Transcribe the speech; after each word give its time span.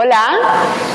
Hola, 0.00 0.38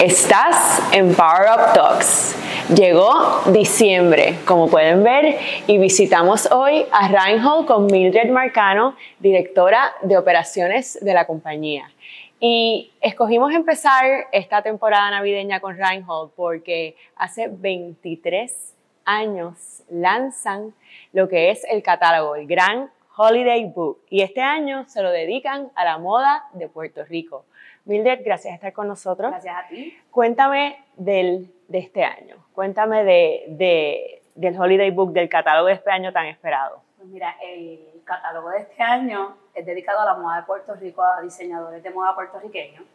estás 0.02 0.82
en 0.94 1.14
Power 1.14 1.50
Up 1.54 1.74
Talks. 1.74 2.38
Llegó 2.74 3.42
diciembre, 3.52 4.38
como 4.48 4.70
pueden 4.70 5.04
ver, 5.04 5.40
y 5.68 5.78
visitamos 5.78 6.50
hoy 6.50 6.86
a 6.90 7.10
Reinhold 7.10 7.68
con 7.68 7.88
Mildred 7.88 8.30
Marcano, 8.30 8.96
directora 9.20 9.92
de 10.04 10.18
operaciones 10.18 10.98
de 11.02 11.14
la 11.14 11.28
compañía. 11.28 11.92
Y 12.40 12.94
escogimos 13.02 13.54
empezar 13.54 14.06
esta 14.32 14.62
temporada 14.62 15.12
navideña 15.12 15.60
con 15.60 15.78
Reinhold 15.78 16.32
porque 16.38 16.96
hace 17.18 17.50
23 17.50 18.74
años 19.04 19.84
lanzan 19.90 20.74
lo 21.12 21.28
que 21.28 21.52
es 21.52 21.66
el 21.70 21.84
catálogo, 21.84 22.38
el 22.38 22.48
Gran 22.48 22.90
Holiday 23.18 23.66
Book. 23.66 24.00
Y 24.10 24.22
este 24.22 24.40
año 24.40 24.86
se 24.88 25.02
lo 25.02 25.12
dedican 25.12 25.72
a 25.76 25.84
la 25.84 25.98
moda 25.98 26.46
de 26.54 26.70
Puerto 26.70 27.04
Rico. 27.04 27.44
Mildred, 27.86 28.22
gracias 28.24 28.52
por 28.52 28.56
estar 28.56 28.74
con 28.74 28.88
nosotros. 28.88 29.32
Gracias 29.32 29.56
a 29.56 29.68
ti. 29.68 29.98
Cuéntame 30.10 30.86
del, 30.96 31.54
de 31.68 31.80
este 31.80 32.04
año, 32.06 32.38
cuéntame 32.54 33.04
de, 33.04 34.22
del 34.36 34.60
Holiday 34.60 34.92
Book, 34.92 35.12
del 35.12 35.28
catálogo 35.28 35.68
de 35.68 35.74
este 35.74 35.92
año 35.92 36.14
tan 36.14 36.28
esperado. 36.28 36.82
Pues 36.98 37.10
mira, 37.10 37.36
el 37.42 38.02
catálogo 38.06 38.52
de 38.52 38.60
este 38.60 38.82
año 38.82 39.36
es 39.54 39.66
dedicado 39.66 40.00
a 40.00 40.06
la 40.06 40.14
moda 40.16 40.38
de 40.38 40.44
Puerto 40.44 40.74
Rico, 40.76 41.04
a 41.04 41.22
diseñadores 41.22 41.84
de 41.84 41.90
moda 41.90 42.16
puertorriqueños. 42.16 42.86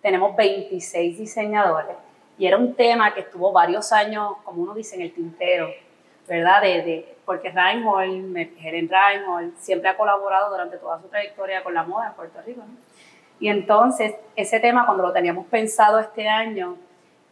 Tenemos 0.00 0.36
26 0.36 1.18
diseñadores 1.18 1.96
y 2.38 2.46
era 2.46 2.56
un 2.56 2.74
tema 2.74 3.14
que 3.14 3.20
estuvo 3.20 3.50
varios 3.50 3.92
años, 3.92 4.36
como 4.44 4.62
uno 4.62 4.74
dice, 4.74 4.94
en 4.94 5.02
el 5.02 5.12
tintero, 5.12 5.70
¿verdad? 6.28 6.62
De, 6.62 6.82
de, 6.82 7.16
porque 7.24 7.50
Reinhold, 7.50 8.36
Helen 8.36 8.88
Reinhold, 8.88 9.56
siempre 9.56 9.88
ha 9.88 9.96
colaborado 9.96 10.50
durante 10.50 10.76
toda 10.76 11.00
su 11.00 11.08
trayectoria 11.08 11.64
con 11.64 11.74
la 11.74 11.82
moda 11.82 12.08
en 12.08 12.12
Puerto 12.12 12.40
Rico. 12.42 12.60
¿no? 12.60 12.85
Y 13.38 13.48
entonces, 13.48 14.14
ese 14.34 14.60
tema, 14.60 14.86
cuando 14.86 15.02
lo 15.02 15.12
teníamos 15.12 15.46
pensado 15.46 15.98
este 15.98 16.28
año, 16.28 16.76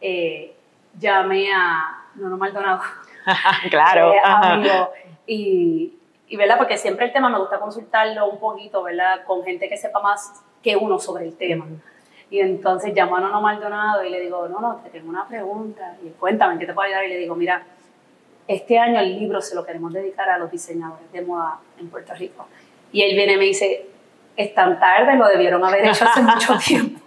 eh, 0.01 0.55
llamé 0.99 1.51
a 1.51 2.05
Nono 2.15 2.37
Maldonado. 2.37 2.81
claro. 3.69 4.13
Eh, 4.13 4.19
amigo, 4.23 4.91
y, 5.25 5.97
y, 6.27 6.37
¿verdad? 6.37 6.57
Porque 6.57 6.77
siempre 6.77 7.05
el 7.05 7.13
tema 7.13 7.29
me 7.29 7.39
gusta 7.39 7.59
consultarlo 7.59 8.29
un 8.29 8.39
poquito, 8.39 8.83
¿verdad? 8.83 9.23
Con 9.25 9.43
gente 9.43 9.67
que 9.67 9.77
sepa 9.77 9.99
más 9.99 10.43
que 10.61 10.75
uno 10.75 10.99
sobre 10.99 11.25
el 11.25 11.35
tema. 11.35 11.65
Y 12.29 12.39
entonces 12.39 12.93
llamo 12.95 13.17
a 13.17 13.21
Nono 13.21 13.41
Maldonado 13.41 14.03
y 14.03 14.09
le 14.09 14.19
digo, 14.19 14.47
no, 14.47 14.59
no, 14.59 14.75
te 14.83 14.89
tengo 14.89 15.09
una 15.09 15.27
pregunta. 15.27 15.95
Y 16.03 16.09
cuéntame, 16.09 16.57
¿qué 16.59 16.65
te 16.65 16.73
puedo 16.73 16.87
ayudar? 16.87 17.05
Y 17.05 17.09
le 17.09 17.17
digo, 17.17 17.35
mira, 17.35 17.63
este 18.47 18.77
año 18.77 18.99
el 18.99 19.19
libro 19.19 19.41
se 19.41 19.55
lo 19.55 19.65
queremos 19.65 19.93
dedicar 19.93 20.29
a 20.29 20.37
los 20.37 20.51
diseñadores 20.51 21.11
de 21.11 21.21
moda 21.21 21.59
en 21.79 21.89
Puerto 21.89 22.13
Rico. 22.13 22.47
Y 22.91 23.01
él 23.01 23.15
viene 23.15 23.33
y 23.33 23.37
me 23.37 23.45
dice, 23.45 23.87
es 24.35 24.53
tan 24.53 24.79
tarde, 24.79 25.15
lo 25.15 25.27
debieron 25.27 25.63
haber 25.63 25.85
hecho 25.85 26.05
hace 26.05 26.21
mucho 26.23 26.57
tiempo. 26.57 26.99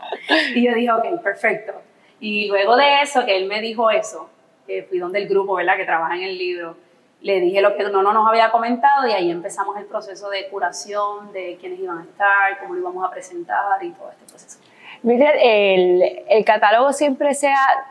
Y 0.54 0.64
yo 0.64 0.74
dije, 0.74 0.90
ok, 0.90 1.22
perfecto. 1.22 1.72
Y 2.20 2.48
luego 2.48 2.76
de 2.76 3.02
eso, 3.02 3.24
que 3.24 3.36
él 3.36 3.46
me 3.46 3.60
dijo 3.60 3.90
eso, 3.90 4.28
que 4.66 4.82
fui 4.82 4.98
donde 4.98 5.20
el 5.20 5.28
grupo, 5.28 5.54
¿verdad?, 5.54 5.76
que 5.76 5.84
trabaja 5.84 6.16
en 6.16 6.22
el 6.22 6.38
libro, 6.38 6.76
le 7.20 7.40
dije 7.40 7.60
lo 7.60 7.76
que 7.76 7.84
no, 7.84 8.02
no 8.02 8.12
nos 8.12 8.28
había 8.28 8.50
comentado 8.50 9.08
y 9.08 9.12
ahí 9.12 9.30
empezamos 9.30 9.76
el 9.76 9.86
proceso 9.86 10.30
de 10.30 10.48
curación, 10.48 11.32
de 11.32 11.56
quiénes 11.60 11.80
iban 11.80 11.98
a 11.98 12.02
estar, 12.02 12.58
cómo 12.60 12.74
lo 12.74 12.80
íbamos 12.80 13.04
a 13.04 13.10
presentar 13.10 13.82
y 13.82 13.90
todo 13.90 14.10
este 14.10 14.24
proceso. 14.24 14.58
Mira, 15.02 15.32
el, 15.32 16.22
el 16.28 16.44
catálogo 16.44 16.92
siempre 16.92 17.34
se 17.34 17.48
ha 17.48 17.86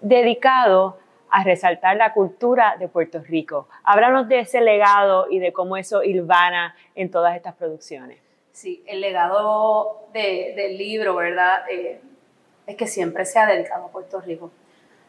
dedicado 0.00 0.98
a 1.30 1.44
resaltar 1.44 1.96
la 1.96 2.12
cultura 2.12 2.76
de 2.78 2.88
Puerto 2.88 3.20
Rico. 3.20 3.68
Háblanos 3.84 4.28
de 4.28 4.40
ese 4.40 4.60
legado 4.60 5.26
y 5.30 5.38
de 5.38 5.52
cómo 5.52 5.76
eso 5.76 6.02
ilvana 6.02 6.74
en 6.94 7.10
todas 7.10 7.34
estas 7.36 7.54
producciones. 7.54 8.21
Sí, 8.52 8.84
el 8.86 9.00
legado 9.00 10.08
de, 10.12 10.52
del 10.54 10.76
libro, 10.76 11.16
¿verdad? 11.16 11.64
Eh, 11.70 12.00
es 12.66 12.76
que 12.76 12.86
siempre 12.86 13.24
se 13.24 13.38
ha 13.38 13.46
dedicado 13.46 13.86
a 13.86 13.88
Puerto 13.88 14.20
Rico. 14.20 14.50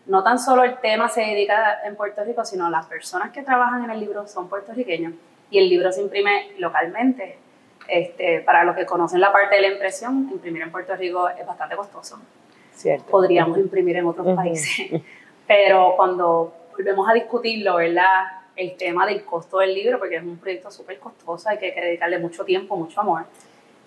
No 0.05 0.23
tan 0.23 0.39
solo 0.39 0.63
el 0.63 0.79
tema 0.79 1.07
se 1.09 1.21
dedica 1.21 1.81
en 1.85 1.95
Puerto 1.95 2.23
Rico, 2.23 2.43
sino 2.45 2.69
las 2.69 2.87
personas 2.87 3.31
que 3.31 3.43
trabajan 3.43 3.83
en 3.85 3.91
el 3.91 3.99
libro 3.99 4.27
son 4.27 4.49
puertorriqueños 4.49 5.13
y 5.49 5.59
el 5.59 5.69
libro 5.69 5.91
se 5.91 6.01
imprime 6.01 6.51
localmente. 6.57 7.37
Este, 7.87 8.39
para 8.39 8.63
los 8.63 8.77
que 8.77 8.85
conocen 8.85 9.19
la 9.19 9.31
parte 9.33 9.55
de 9.55 9.61
la 9.61 9.67
impresión, 9.67 10.29
imprimir 10.31 10.61
en 10.61 10.71
Puerto 10.71 10.95
Rico 10.95 11.27
es 11.29 11.45
bastante 11.45 11.75
costoso. 11.75 12.19
Cierto. 12.73 13.05
Podríamos 13.11 13.57
imprimir 13.57 13.97
en 13.97 14.05
otros 14.05 14.35
países, 14.35 15.01
pero 15.47 15.93
cuando 15.95 16.53
volvemos 16.71 17.07
a 17.09 17.13
discutirlo, 17.13 17.75
¿verdad? 17.75 18.42
El 18.55 18.75
tema 18.77 19.05
del 19.05 19.23
costo 19.25 19.59
del 19.59 19.73
libro, 19.73 19.99
porque 19.99 20.17
es 20.17 20.23
un 20.23 20.37
proyecto 20.37 20.69
súper 20.69 20.99
costoso, 20.99 21.49
hay 21.49 21.57
que, 21.57 21.71
dedicarle 21.71 22.19
mucho 22.19 22.45
tiempo, 22.45 22.75
mucho 22.75 23.01
amor. 23.01 23.25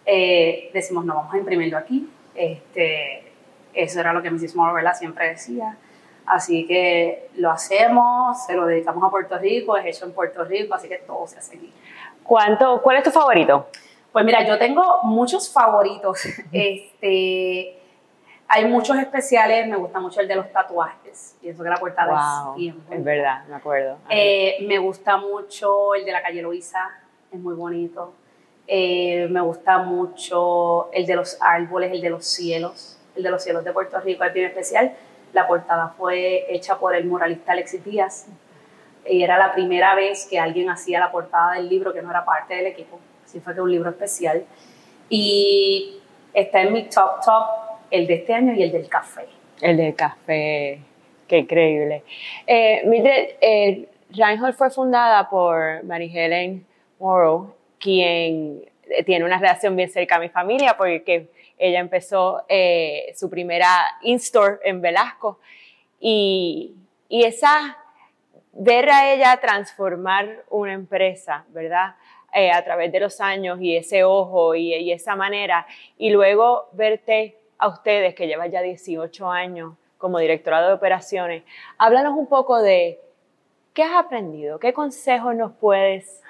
Eh, 0.05 0.71
decimos, 0.73 1.05
no, 1.05 1.15
vamos 1.15 1.35
a 1.35 1.39
imprimirlo 1.39 1.79
aquí. 1.79 2.09
Este, 2.35 3.33
eso 3.75 4.01
era 4.01 4.13
lo 4.13 4.23
que 4.23 4.31
Mrs. 4.31 4.55
Moore 4.57 4.83
siempre 4.95 5.29
decía. 5.29 5.77
Así 6.27 6.67
que 6.67 7.29
lo 7.37 7.51
hacemos, 7.53 8.45
se 8.47 8.55
lo 8.55 8.67
dedicamos 8.67 9.05
a 9.05 9.11
Puerto 9.11 9.39
Rico, 9.39 9.77
es 9.77 9.87
hecho 9.87 10.07
en 10.07 10.13
Puerto 10.13 10.45
Rico, 10.45 10.75
así 10.75 10.89
que 10.89 10.99
todo 10.99 11.27
se 11.27 11.39
hace 11.39 11.57
aquí. 11.57 11.73
¿Cuánto, 12.25 12.83
¿Cuál 12.83 12.97
es 12.97 13.05
tu 13.05 13.13
favorito? 13.13 13.69
Pues 14.13 14.25
mira, 14.25 14.45
yo 14.45 14.59
tengo 14.59 15.03
muchos 15.05 15.53
favoritos. 15.53 16.23
Este, 16.53 17.79
hay 18.49 18.65
muchos 18.67 18.97
especiales, 18.99 19.67
me 19.67 19.77
gusta 19.77 19.99
mucho 20.01 20.21
el 20.21 20.29
de 20.29 20.37
los 20.37 20.53
tatuajes, 20.53 21.37
y 21.43 21.49
eso 21.49 21.63
que 21.63 21.69
la 21.69 21.77
portada 21.77 22.45
wow, 22.45 22.53
es 22.53 22.57
bien 22.57 22.83
Es 22.91 23.05
verdad, 23.05 23.45
me 23.49 23.57
acuerdo. 23.57 23.99
Eh, 24.09 24.59
me 24.67 24.79
gusta 24.79 25.17
mucho 25.17 25.95
el 25.95 26.05
de 26.05 26.13
la 26.13 26.23
calle 26.23 26.43
Luisa, 26.43 26.91
es 27.31 27.39
muy 27.39 27.55
bonito. 27.55 28.15
Eh, 28.69 29.29
me 29.31 29.41
gusta 29.41 29.79
mucho 29.79 30.91
el 30.93 31.07
de 31.07 31.17
los 31.17 31.39
árboles, 31.41 31.93
el 31.93 32.01
de 32.01 32.11
los 32.11 32.25
cielos, 32.25 32.99
el 33.15 33.23
de 33.23 33.31
los 33.31 33.43
cielos 33.43 33.65
de 33.65 33.73
Puerto 33.73 34.01
Rico 34.01 34.25
es 34.25 34.33
bien 34.33 34.47
especial. 34.47 34.95
La 35.33 35.47
portada 35.47 35.89
fue 35.97 36.47
hecha 36.49 36.79
por 36.79 36.95
el 36.95 37.05
muralista 37.05 37.53
Alexis 37.53 37.85
Díaz 37.85 38.27
y 39.09 39.23
era 39.23 39.39
la 39.39 39.53
primera 39.53 39.95
vez 39.95 40.27
que 40.29 40.39
alguien 40.39 40.69
hacía 40.69 41.01
la 41.01 41.11
portada 41.11 41.53
del 41.55 41.69
libro 41.69 41.93
que 41.93 42.03
no 42.03 42.11
era 42.11 42.25
parte 42.25 42.55
del 42.55 42.67
equipo, 42.67 42.99
así 43.25 43.41
fue 43.41 43.55
que 43.55 43.61
un 43.61 43.71
libro 43.71 43.91
especial. 43.91 44.45
Y 45.09 46.01
está 46.33 46.63
en 46.63 46.73
mi 46.73 46.89
top 46.89 47.21
top 47.25 47.67
el 47.91 48.07
de 48.07 48.15
este 48.15 48.35
año 48.35 48.55
y 48.55 48.63
el 48.63 48.73
del 48.73 48.89
café. 48.89 49.27
El 49.61 49.77
del 49.77 49.95
café, 49.95 50.81
qué 51.27 51.39
increíble. 51.39 52.03
Eh, 52.47 52.83
Mildred, 52.85 53.37
eh, 53.41 53.89
Reinhold 54.11 54.55
fue 54.55 54.71
fundada 54.71 55.29
por 55.29 55.83
Mary 55.85 56.11
Helen 56.15 56.67
Morrow, 56.99 57.55
quien 57.79 58.63
tiene 59.05 59.25
una 59.25 59.39
relación 59.39 59.77
bien 59.77 59.91
cerca 59.91 60.17
a 60.17 60.21
mi 60.21 60.29
familia 60.29 60.77
porque 60.77 61.29
ella 61.59 61.81
empezó 61.81 62.45
eh, 62.49 63.13
su 63.17 63.29
primera 63.31 63.69
in-store 64.03 64.59
en 64.65 64.81
Velasco 64.81 65.41
y, 65.99 66.75
y 67.09 67.25
esa, 67.25 67.79
ver 68.53 68.91
a 68.91 69.13
ella 69.13 69.39
transformar 69.41 70.45
una 70.51 70.75
empresa, 70.75 71.45
¿verdad? 71.49 71.95
Eh, 72.33 72.51
a 72.51 72.63
través 72.65 72.93
de 72.93 73.01
los 73.01 73.21
años 73.21 73.59
y 73.61 73.77
ese 73.77 74.05
ojo 74.05 74.55
y, 74.55 74.75
y 74.75 74.93
esa 74.93 75.17
manera 75.17 75.67
y 75.97 76.11
luego 76.11 76.69
verte 76.73 77.37
a 77.59 77.69
ustedes 77.69 78.15
que 78.15 78.27
llevan 78.27 78.51
ya 78.51 78.63
18 78.63 79.31
años 79.31 79.75
como 79.99 80.19
directora 80.19 80.67
de 80.67 80.73
operaciones, 80.73 81.43
háblanos 81.79 82.17
un 82.17 82.27
poco 82.27 82.61
de 82.61 83.01
qué 83.73 83.83
has 83.83 83.97
aprendido, 83.97 84.59
qué 84.59 84.73
consejos 84.73 85.35
nos 85.35 85.53
puedes 85.53 86.23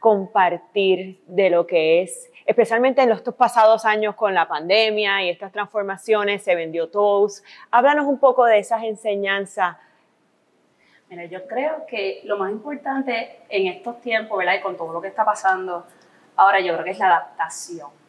compartir 0.00 1.20
de 1.26 1.48
lo 1.48 1.66
que 1.66 2.02
es, 2.02 2.30
especialmente 2.44 3.02
en 3.02 3.08
los 3.08 3.22
pasados 3.22 3.84
años 3.84 4.14
con 4.14 4.34
la 4.34 4.46
pandemia 4.46 5.22
y 5.22 5.30
estas 5.30 5.50
transformaciones, 5.50 6.42
se 6.42 6.54
vendió 6.54 6.90
Toast. 6.90 7.44
Háblanos 7.70 8.06
un 8.06 8.18
poco 8.18 8.44
de 8.44 8.58
esas 8.58 8.82
enseñanzas. 8.82 9.76
Mira, 11.08 11.24
yo 11.24 11.46
creo 11.46 11.86
que 11.86 12.20
lo 12.24 12.36
más 12.36 12.50
importante 12.50 13.40
en 13.48 13.68
estos 13.68 14.00
tiempos, 14.00 14.36
¿verdad? 14.36 14.56
Y 14.58 14.60
con 14.60 14.76
todo 14.76 14.92
lo 14.92 15.00
que 15.00 15.08
está 15.08 15.24
pasando 15.24 15.86
ahora, 16.36 16.60
yo 16.60 16.74
creo 16.74 16.84
que 16.84 16.90
es 16.90 16.98
la 16.98 17.06
adaptación 17.06 18.03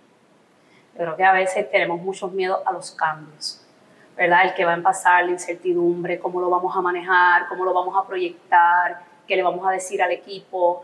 creo 0.95 1.15
que 1.15 1.23
a 1.23 1.33
veces 1.33 1.69
tenemos 1.69 2.01
muchos 2.01 2.31
miedos 2.31 2.61
a 2.65 2.71
los 2.71 2.91
cambios, 2.91 3.61
¿verdad? 4.15 4.45
El 4.45 4.53
que 4.53 4.65
va 4.65 4.73
a 4.73 4.81
pasar, 4.81 5.25
la 5.25 5.31
incertidumbre, 5.31 6.19
cómo 6.19 6.39
lo 6.39 6.49
vamos 6.49 6.75
a 6.75 6.81
manejar, 6.81 7.47
cómo 7.47 7.65
lo 7.65 7.73
vamos 7.73 7.95
a 7.97 8.07
proyectar, 8.07 9.01
qué 9.27 9.35
le 9.35 9.43
vamos 9.43 9.67
a 9.67 9.71
decir 9.71 10.01
al 10.01 10.11
equipo. 10.11 10.83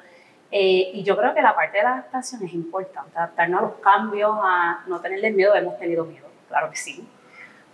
Eh, 0.52 0.92
y 0.94 1.04
yo 1.04 1.16
creo 1.16 1.34
que 1.34 1.42
la 1.42 1.56
parte 1.56 1.78
de 1.78 1.84
la 1.84 1.94
adaptación 1.94 2.44
es 2.44 2.54
importante, 2.54 3.18
adaptarnos 3.18 3.60
a 3.60 3.64
los 3.64 3.74
cambios, 3.76 4.38
a 4.44 4.84
no 4.88 5.00
tenerle 5.00 5.32
miedo, 5.32 5.56
hemos 5.56 5.78
tenido 5.80 6.04
miedo, 6.04 6.28
claro 6.50 6.70
que 6.70 6.76
sí. 6.76 7.08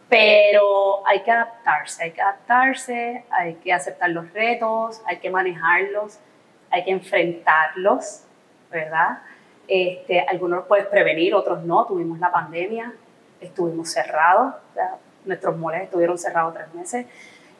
Pero 0.07 1.05
hay 1.05 1.23
que 1.23 1.31
adaptarse, 1.31 2.03
hay 2.03 2.11
que 2.11 2.21
adaptarse, 2.21 3.25
hay 3.31 3.55
que 3.55 3.73
aceptar 3.73 4.11
los 4.11 4.31
retos, 4.31 5.01
hay 5.05 5.17
que 5.17 5.29
manejarlos, 5.29 6.19
hay 6.69 6.85
que 6.85 6.91
enfrentarlos, 6.91 8.23
¿verdad? 8.69 9.19
Este, 9.67 10.21
algunos 10.21 10.59
los 10.59 10.67
puedes 10.67 10.85
prevenir, 10.85 11.35
otros 11.35 11.63
no. 11.63 11.85
Tuvimos 11.85 12.19
la 12.19 12.31
pandemia, 12.31 12.93
estuvimos 13.41 13.91
cerrados, 13.91 14.55
nuestros 15.25 15.57
moles 15.57 15.83
estuvieron 15.83 16.17
cerrados 16.17 16.53
tres 16.53 16.73
meses. 16.73 17.05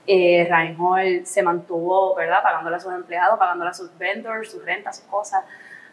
Eh, 0.06 0.48
Reinhold 0.50 1.26
se 1.26 1.44
mantuvo, 1.44 2.16
¿verdad? 2.16 2.42
Pagándole 2.42 2.78
a 2.78 2.80
sus 2.80 2.94
empleados, 2.94 3.38
pagándole 3.38 3.72
a 3.72 3.74
sus 3.74 3.96
vendors, 3.98 4.50
sus 4.50 4.64
rentas, 4.64 4.98
sus 4.98 5.06
cosas. 5.08 5.44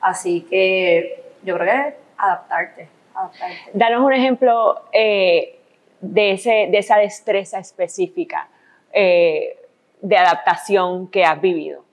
Así 0.00 0.42
que 0.42 1.32
yo 1.42 1.56
creo 1.58 1.66
que 1.66 1.96
adaptarte, 2.16 2.88
adaptarte. 3.14 3.70
Danos 3.72 4.04
un 4.04 4.12
ejemplo 4.12 4.82
eh, 4.92 5.58
de, 6.00 6.32
ese, 6.32 6.68
de 6.70 6.78
esa 6.78 6.98
destreza 6.98 7.58
específica 7.58 8.48
eh, 8.92 9.58
de 10.00 10.16
adaptación 10.16 11.08
que 11.08 11.24
has 11.24 11.40
vivido? 11.40 11.84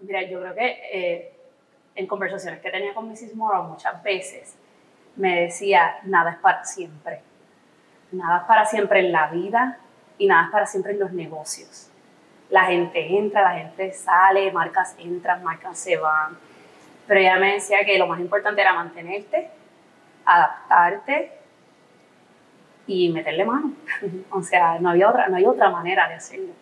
Mira, 0.00 0.22
yo 0.22 0.40
creo 0.40 0.54
que 0.54 0.78
eh, 0.92 1.32
en 1.94 2.06
conversaciones 2.06 2.60
que 2.60 2.70
tenía 2.70 2.94
con 2.94 3.08
Mrs. 3.08 3.34
Morrow 3.34 3.64
muchas 3.64 4.02
veces 4.02 4.56
me 5.16 5.42
decía, 5.42 5.98
nada 6.04 6.32
es 6.32 6.36
para 6.38 6.64
siempre. 6.64 7.20
Nada 8.12 8.38
es 8.38 8.44
para 8.44 8.64
siempre 8.64 9.00
en 9.00 9.12
la 9.12 9.28
vida 9.28 9.78
y 10.18 10.26
nada 10.26 10.46
es 10.46 10.50
para 10.50 10.66
siempre 10.66 10.92
en 10.92 11.00
los 11.00 11.12
negocios. 11.12 11.90
La 12.48 12.64
gente 12.64 13.16
entra, 13.16 13.42
la 13.42 13.58
gente 13.58 13.92
sale, 13.92 14.50
marcas 14.50 14.96
entran, 14.98 15.42
marcas 15.44 15.78
se 15.78 15.96
van. 15.96 16.36
Pero 17.06 17.20
ella 17.20 17.36
me 17.36 17.54
decía 17.54 17.84
que 17.84 17.98
lo 17.98 18.06
más 18.06 18.20
importante 18.20 18.60
era 18.60 18.72
mantenerte, 18.72 19.50
adaptarte 20.24 21.32
y 22.86 23.10
meterle 23.10 23.44
mano. 23.44 23.72
o 24.30 24.42
sea, 24.42 24.78
no, 24.80 24.90
había 24.90 25.08
otra, 25.08 25.28
no 25.28 25.36
hay 25.36 25.44
otra 25.44 25.70
manera 25.70 26.08
de 26.08 26.14
hacerlo. 26.14 26.52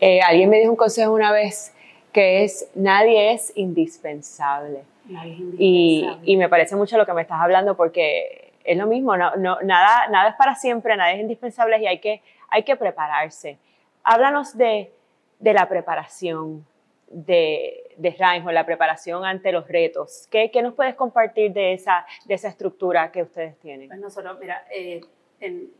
Eh, 0.00 0.20
alguien 0.20 0.50
me 0.50 0.58
dijo 0.58 0.70
un 0.70 0.76
consejo 0.76 1.12
una 1.12 1.32
vez 1.32 1.74
que 2.12 2.44
es, 2.44 2.70
nadie 2.74 3.32
es 3.32 3.52
indispensable. 3.56 4.82
Nadie 5.06 5.34
es 5.34 5.38
indispensable. 5.40 6.22
Y, 6.24 6.32
y, 6.32 6.36
me 6.36 6.48
parece 6.48 6.76
mucho 6.76 6.96
lo 6.96 7.06
que 7.06 7.12
me 7.12 7.22
estás 7.22 7.40
hablando 7.40 7.76
porque 7.76 8.52
es 8.64 8.76
lo 8.76 8.86
mismo, 8.86 9.16
no, 9.16 9.34
no, 9.36 9.58
nada, 9.62 10.08
nada 10.08 10.30
es 10.30 10.36
para 10.36 10.54
siempre, 10.54 10.96
nadie 10.96 11.14
es 11.14 11.20
indispensable 11.20 11.78
y 11.78 11.86
hay 11.86 12.00
que, 12.00 12.22
hay 12.48 12.64
que 12.64 12.76
prepararse. 12.76 13.58
Háblanos 14.04 14.56
de, 14.56 14.92
de 15.38 15.52
la 15.52 15.68
preparación 15.68 16.66
de, 17.10 17.94
de 17.96 18.10
Reinhold, 18.10 18.54
la 18.54 18.66
preparación 18.66 19.24
ante 19.24 19.52
los 19.52 19.66
retos. 19.66 20.28
¿Qué, 20.30 20.50
¿Qué, 20.50 20.62
nos 20.62 20.74
puedes 20.74 20.94
compartir 20.94 21.52
de 21.52 21.72
esa, 21.72 22.06
de 22.26 22.34
esa 22.34 22.48
estructura 22.48 23.10
que 23.10 23.22
ustedes 23.22 23.58
tienen? 23.58 23.88
Pues 23.88 24.00
nosotros, 24.00 24.38
mira, 24.38 24.66
eh, 24.70 25.00
en, 25.40 25.70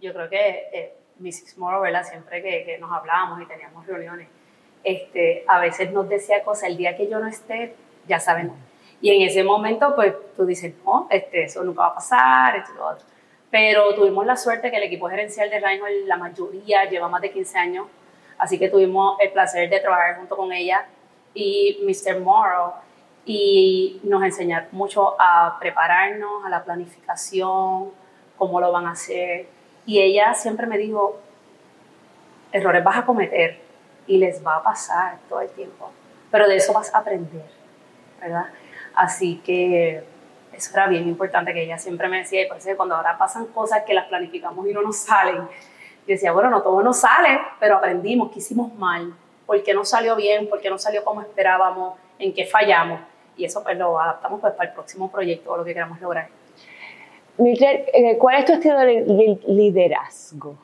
yo 0.00 0.12
creo 0.12 0.28
que 0.28 0.68
eh, 0.72 0.94
Mrs. 1.18 1.56
Morrow, 1.56 1.80
¿verdad? 1.80 2.04
Siempre 2.04 2.42
que, 2.42 2.64
que, 2.64 2.78
nos 2.78 2.92
hablábamos 2.92 3.40
y 3.40 3.46
teníamos 3.46 3.86
reuniones, 3.86 4.28
este, 4.86 5.44
a 5.48 5.58
veces 5.58 5.90
nos 5.90 6.08
decía 6.08 6.44
cosas, 6.44 6.70
el 6.70 6.76
día 6.76 6.96
que 6.96 7.08
yo 7.08 7.18
no 7.18 7.26
esté, 7.26 7.74
ya 8.06 8.20
saben. 8.20 8.52
Y 9.00 9.10
en 9.10 9.22
ese 9.22 9.42
momento, 9.42 9.96
pues 9.96 10.14
tú 10.36 10.46
dices, 10.46 10.74
no, 10.84 11.08
este, 11.10 11.42
eso 11.42 11.64
nunca 11.64 11.82
va 11.82 11.88
a 11.88 11.94
pasar, 11.96 12.56
esto 12.56 12.70
y 12.72 12.76
lo 12.76 12.86
otro. 12.86 13.04
Pero 13.50 13.92
tuvimos 13.96 14.24
la 14.24 14.36
suerte 14.36 14.70
que 14.70 14.76
el 14.76 14.84
equipo 14.84 15.08
gerencial 15.08 15.50
de 15.50 15.58
Reinhold, 15.58 16.06
la 16.06 16.16
mayoría, 16.16 16.84
lleva 16.88 17.08
más 17.08 17.20
de 17.20 17.32
15 17.32 17.58
años, 17.58 17.88
así 18.38 18.60
que 18.60 18.68
tuvimos 18.68 19.18
el 19.20 19.32
placer 19.32 19.68
de 19.68 19.80
trabajar 19.80 20.18
junto 20.18 20.36
con 20.36 20.52
ella 20.52 20.86
y 21.34 21.78
Mr. 21.82 22.20
Morrow 22.20 22.74
y 23.24 24.00
nos 24.04 24.22
enseñar 24.22 24.68
mucho 24.70 25.16
a 25.18 25.56
prepararnos, 25.58 26.44
a 26.44 26.48
la 26.48 26.62
planificación, 26.62 27.90
cómo 28.38 28.60
lo 28.60 28.70
van 28.70 28.86
a 28.86 28.92
hacer. 28.92 29.48
Y 29.84 30.00
ella 30.00 30.32
siempre 30.34 30.68
me 30.68 30.78
dijo, 30.78 31.18
errores 32.52 32.84
vas 32.84 32.98
a 32.98 33.04
cometer 33.04 33.66
y 34.06 34.18
les 34.18 34.44
va 34.46 34.56
a 34.56 34.62
pasar 34.62 35.18
todo 35.28 35.40
el 35.40 35.50
tiempo, 35.50 35.90
pero 36.30 36.48
de 36.48 36.56
eso 36.56 36.72
vas 36.72 36.94
a 36.94 36.98
aprender, 36.98 37.44
¿verdad? 38.20 38.46
Así 38.94 39.40
que 39.44 40.04
eso 40.52 40.70
era 40.72 40.86
bien 40.86 41.06
importante 41.06 41.52
que 41.52 41.62
ella 41.62 41.78
siempre 41.78 42.08
me 42.08 42.18
decía, 42.18 42.42
y 42.42 42.48
por 42.48 42.56
eso 42.56 42.70
cuando 42.76 42.94
ahora 42.94 43.18
pasan 43.18 43.46
cosas 43.46 43.82
que 43.86 43.94
las 43.94 44.06
planificamos 44.06 44.66
y 44.66 44.72
no 44.72 44.82
nos 44.82 44.96
salen, 44.96 45.36
yo 45.36 46.12
decía, 46.12 46.32
bueno, 46.32 46.50
no 46.50 46.62
todo 46.62 46.82
nos 46.82 47.00
sale, 47.00 47.40
pero 47.60 47.76
aprendimos 47.76 48.30
que 48.30 48.38
hicimos 48.38 48.72
mal, 48.74 49.12
por 49.44 49.62
qué 49.62 49.74
no 49.74 49.84
salió 49.84 50.16
bien, 50.16 50.48
por 50.48 50.60
qué 50.60 50.70
no 50.70 50.78
salió 50.78 51.04
como 51.04 51.20
esperábamos, 51.20 51.98
en 52.18 52.32
qué 52.32 52.46
fallamos, 52.46 53.00
y 53.36 53.44
eso 53.44 53.62
pues 53.62 53.76
lo 53.76 54.00
adaptamos 54.00 54.40
pues 54.40 54.54
para 54.54 54.70
el 54.70 54.74
próximo 54.74 55.10
proyecto 55.10 55.52
o 55.52 55.56
lo 55.56 55.64
que 55.64 55.74
queramos 55.74 56.00
lograr. 56.00 56.28
Mildred, 57.38 57.88
eh, 57.92 58.16
¿cuál 58.18 58.36
es 58.36 58.44
tu 58.46 58.52
estilo 58.54 58.78
de 58.78 59.38
liderazgo? 59.46 60.56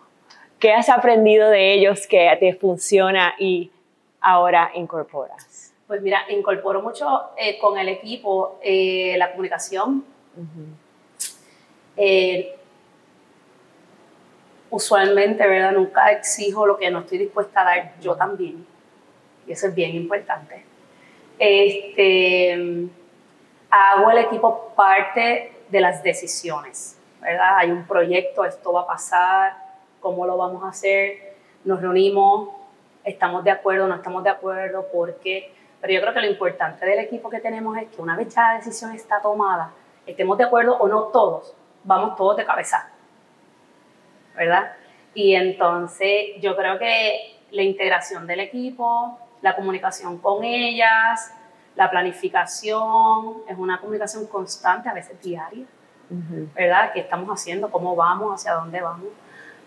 ¿Qué 0.62 0.72
has 0.72 0.88
aprendido 0.88 1.50
de 1.50 1.72
ellos 1.72 2.06
que 2.06 2.36
te 2.38 2.54
funciona 2.54 3.34
y 3.36 3.72
ahora 4.20 4.70
incorporas? 4.76 5.74
Pues 5.88 6.00
mira, 6.02 6.20
incorporo 6.28 6.80
mucho 6.80 7.30
eh, 7.36 7.58
con 7.58 7.76
el 7.80 7.88
equipo 7.88 8.60
eh, 8.62 9.16
la 9.18 9.32
comunicación. 9.32 10.04
Uh 10.36 10.40
-huh. 10.40 11.26
eh, 11.96 12.56
usualmente, 14.70 15.44
¿verdad? 15.48 15.72
Nunca 15.72 16.12
exijo 16.12 16.64
lo 16.64 16.76
que 16.76 16.92
no 16.92 17.00
estoy 17.00 17.18
dispuesta 17.18 17.62
a 17.62 17.64
dar 17.64 18.00
yo 18.00 18.14
también. 18.14 18.64
Y 19.48 19.50
eso 19.50 19.66
es 19.66 19.74
bien 19.74 19.96
importante. 19.96 20.64
Este, 21.40 22.86
hago 23.68 24.10
el 24.12 24.18
equipo 24.18 24.72
parte 24.76 25.54
de 25.68 25.80
las 25.80 26.04
decisiones, 26.04 27.00
¿verdad? 27.20 27.56
Hay 27.56 27.72
un 27.72 27.84
proyecto, 27.84 28.44
esto 28.44 28.72
va 28.72 28.82
a 28.82 28.86
pasar, 28.86 29.61
cómo 30.02 30.26
lo 30.26 30.37
vamos 30.37 30.62
a 30.64 30.69
hacer, 30.69 31.37
nos 31.64 31.81
reunimos, 31.81 32.50
estamos 33.04 33.44
de 33.44 33.50
acuerdo, 33.50 33.87
no 33.87 33.94
estamos 33.94 34.22
de 34.25 34.31
acuerdo, 34.31 34.87
por 34.93 35.14
qué. 35.20 35.54
Pero 35.81 35.94
yo 35.94 36.00
creo 36.00 36.14
que 36.14 36.20
lo 36.20 36.26
importante 36.26 36.84
del 36.84 36.99
equipo 36.99 37.31
que 37.31 37.40
tenemos 37.40 37.76
es 37.78 37.88
que 37.88 38.02
una 38.02 38.16
vez 38.16 38.34
ya 38.34 38.52
la 38.52 38.54
decisión 38.58 38.93
está 38.93 39.20
tomada, 39.20 39.72
estemos 40.06 40.37
de 40.38 40.44
acuerdo 40.44 40.76
o 40.76 40.88
no 40.88 41.04
todos, 41.04 41.54
vamos 41.84 42.16
todos 42.16 42.37
de 42.37 42.44
cabeza, 42.44 42.90
¿verdad? 44.37 44.72
Y 45.14 45.34
entonces 45.34 46.40
yo 46.40 46.56
creo 46.56 46.78
que 46.78 47.40
la 47.50 47.62
integración 47.62 48.26
del 48.26 48.40
equipo, 48.40 49.19
la 49.43 49.55
comunicación 49.56 50.19
con 50.19 50.44
ellas, 50.44 51.34
la 51.75 51.90
planificación, 51.90 53.43
es 53.48 53.58
una 53.58 53.81
comunicación 53.81 54.26
constante, 54.26 54.88
a 54.88 54.94
veces 54.94 55.20
diaria, 55.20 55.64
uh 56.10 56.14
-huh. 56.14 56.55
¿verdad? 56.55 56.93
¿Qué 56.93 57.00
estamos 57.00 57.28
haciendo? 57.28 57.70
¿Cómo 57.70 57.96
vamos? 57.96 58.34
¿Hacia 58.34 58.55
dónde 58.55 58.81
vamos? 58.81 59.08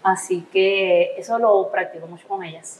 Así 0.05 0.45
que 0.53 1.15
eso 1.17 1.39
lo 1.39 1.71
practico 1.71 2.05
mucho 2.05 2.27
con 2.27 2.43
ellas. 2.43 2.79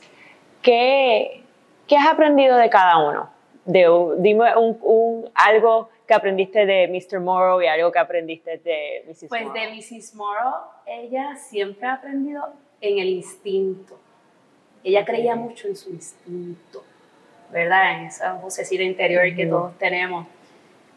¿Qué, 0.62 1.42
qué 1.88 1.98
has 1.98 2.08
aprendido 2.08 2.56
de 2.56 2.70
cada 2.70 3.00
uno? 3.00 3.32
De, 3.66 3.88
dime 4.20 4.56
un, 4.56 4.78
un, 4.84 5.32
algo 5.34 5.90
que 6.08 6.14
aprendiste 6.14 6.68
de 6.68 6.88
Mr. 6.88 7.20
Morrow 7.20 7.64
y 7.64 7.66
algo 7.66 7.92
que 7.92 7.98
aprendiste 7.98 8.60
de 8.60 9.04
Mrs. 9.08 9.26
Pues 9.28 9.42
Morrow. 9.42 9.54
de 9.56 9.72
Mrs. 9.72 10.14
Morrow, 10.14 10.54
ella 10.86 11.36
siempre 11.36 11.88
ha 11.88 11.94
aprendido 11.94 12.46
en 12.80 13.00
el 13.00 13.10
instinto. 13.10 13.98
Ella 14.84 15.04
creía 15.04 15.36
mucho 15.36 15.68
en 15.68 15.76
su 15.76 15.90
instinto, 15.90 16.84
¿verdad? 17.50 18.02
En 18.02 18.06
esa 18.06 18.34
vocecita 18.34 18.84
interior 18.84 19.36
que 19.36 19.48
todos 19.48 19.76
tenemos. 19.80 20.28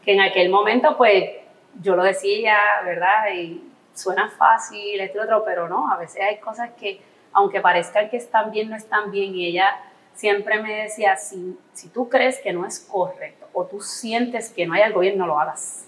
Que 0.04 0.12
en 0.12 0.20
aquel 0.20 0.50
momento, 0.50 0.94
pues, 0.99 1.25
yo 1.80 1.97
lo 1.97 2.02
decía, 2.02 2.58
¿verdad? 2.85 3.32
Y 3.35 3.67
suena 3.99 4.31
fácil, 4.31 5.00
esto 5.00 5.19
y 5.19 5.21
otro, 5.21 5.45
pero 5.45 5.69
no, 5.69 5.90
a 5.90 5.97
veces 5.97 6.23
hay 6.23 6.38
cosas 6.38 6.71
que, 6.78 7.00
aunque 7.33 7.61
parezcan 7.61 8.09
que 8.09 8.17
están 8.17 8.50
bien, 8.50 8.71
no 8.71 8.76
están 8.76 9.11
bien. 9.11 9.35
Y 9.35 9.47
ella 9.47 9.76
siempre 10.14 10.62
me 10.62 10.83
decía, 10.83 11.17
si, 11.17 11.59
si 11.73 11.88
tú 11.88 12.09
crees 12.09 12.38
que 12.38 12.52
no 12.52 12.67
es 12.67 12.81
correcto 12.81 13.47
o 13.52 13.64
tú 13.64 13.81
sientes 13.81 14.50
que 14.50 14.67
no 14.67 14.75
hay 14.75 14.83
algo 14.83 15.00
bien, 15.00 15.19
no 15.19 15.26
lo 15.26 15.38
hagas. 15.38 15.85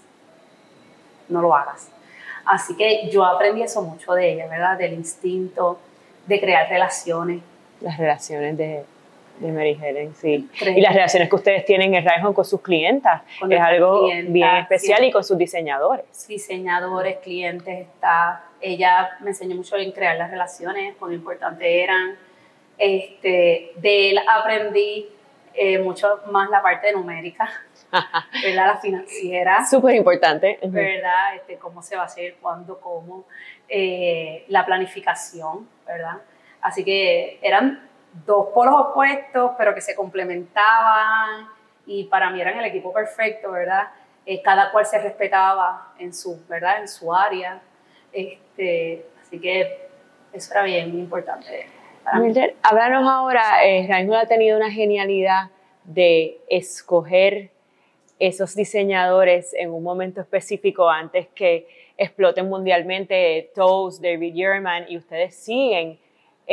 No 1.29 1.41
lo 1.41 1.55
hagas. 1.55 1.89
Así 2.45 2.75
que 2.75 3.09
yo 3.09 3.23
aprendí 3.23 3.61
eso 3.61 3.81
mucho 3.81 4.13
de 4.13 4.33
ella, 4.33 4.47
¿verdad? 4.47 4.77
Del 4.77 4.93
instinto, 4.93 5.79
de 6.25 6.39
crear 6.39 6.67
relaciones. 6.69 7.41
Las 7.79 7.97
relaciones 7.97 8.57
de, 8.57 8.85
de 9.39 9.51
Mary 9.51 9.77
Helen, 9.81 10.13
sí. 10.15 10.49
Y 10.59 10.81
las 10.81 10.93
relaciones 10.93 11.29
que 11.29 11.35
ustedes 11.35 11.65
tienen 11.65 11.93
en 11.93 12.05
Raijon 12.05 12.33
con 12.33 12.45
sus 12.45 12.61
clientas. 12.61 13.21
Con 13.39 13.51
es 13.51 13.59
algo 13.59 14.01
clientas, 14.01 14.33
bien 14.33 14.55
especial 14.57 14.99
sí. 14.99 15.05
y 15.05 15.11
con 15.11 15.23
sus 15.23 15.37
diseñadores. 15.37 16.05
Diseñadores, 16.27 17.17
clientes, 17.17 17.87
está. 17.87 18.43
Ella 18.59 19.11
me 19.21 19.31
enseñó 19.31 19.55
mucho 19.55 19.75
en 19.77 19.91
crear 19.91 20.15
las 20.17 20.29
relaciones, 20.29 20.95
cuán 20.97 21.13
importantes 21.13 21.67
eran. 21.67 22.15
Este, 22.77 23.73
de 23.75 24.09
él 24.11 24.19
aprendí 24.27 25.07
eh, 25.53 25.79
mucho 25.79 26.21
más 26.31 26.49
la 26.49 26.61
parte 26.61 26.93
numérica, 26.93 27.49
¿verdad? 28.43 28.67
La 28.67 28.77
financiera. 28.77 29.65
Súper 29.69 29.95
importante. 29.95 30.59
¿Verdad? 30.63 31.35
Este, 31.35 31.57
cómo 31.57 31.81
se 31.81 31.95
va 31.95 32.03
a 32.03 32.05
hacer, 32.05 32.35
cuándo, 32.41 32.79
cómo. 32.79 33.25
Eh, 33.67 34.45
la 34.47 34.65
planificación, 34.65 35.67
¿verdad? 35.85 36.17
Así 36.61 36.83
que 36.83 37.39
eran 37.41 37.90
dos 38.25 38.47
polos 38.53 38.75
opuestos, 38.77 39.51
pero 39.57 39.73
que 39.73 39.81
se 39.81 39.95
complementaban 39.95 41.47
y 41.85 42.05
para 42.05 42.29
mí 42.29 42.41
eran 42.41 42.57
el 42.57 42.65
equipo 42.65 42.91
perfecto, 42.93 43.51
¿verdad? 43.51 43.87
Eh, 44.25 44.41
cada 44.41 44.71
cual 44.71 44.85
se 44.85 44.99
respetaba 44.99 45.93
en 45.97 46.13
su, 46.13 46.45
¿verdad? 46.47 46.81
En 46.81 46.87
su 46.87 47.13
área. 47.13 47.61
Este, 48.11 49.05
así 49.21 49.39
que 49.39 49.87
eso 50.33 50.53
era 50.53 50.63
bien 50.63 50.89
importante. 50.97 51.67
Mildred, 52.13 52.53
háblanos 52.63 53.07
ahora, 53.07 53.65
eh, 53.65 53.87
ha 53.91 54.25
tenido 54.25 54.57
una 54.57 54.71
genialidad 54.71 55.49
de 55.83 56.39
escoger 56.49 57.51
esos 58.19 58.55
diseñadores 58.55 59.53
en 59.53 59.71
un 59.71 59.83
momento 59.83 60.21
específico 60.21 60.89
antes 60.89 61.27
que 61.29 61.67
exploten 61.97 62.49
mundialmente 62.49 63.51
Toast, 63.55 64.01
David 64.01 64.33
Yerman, 64.33 64.85
y 64.89 64.97
ustedes 64.97 65.35
siguen 65.35 65.99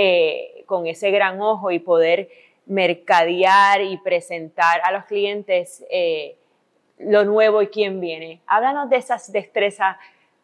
eh, 0.00 0.62
con 0.66 0.86
ese 0.86 1.10
gran 1.10 1.40
ojo 1.40 1.72
y 1.72 1.80
poder 1.80 2.28
mercadear 2.66 3.80
y 3.80 3.96
presentar 3.96 4.80
a 4.84 4.92
los 4.92 5.04
clientes 5.06 5.84
eh, 5.90 6.36
lo 6.98 7.24
nuevo 7.24 7.62
y 7.62 7.66
quién 7.66 7.98
viene. 7.98 8.40
Háblanos 8.46 8.88
de 8.90 8.96
esas 8.96 9.32
destrezas 9.32 9.96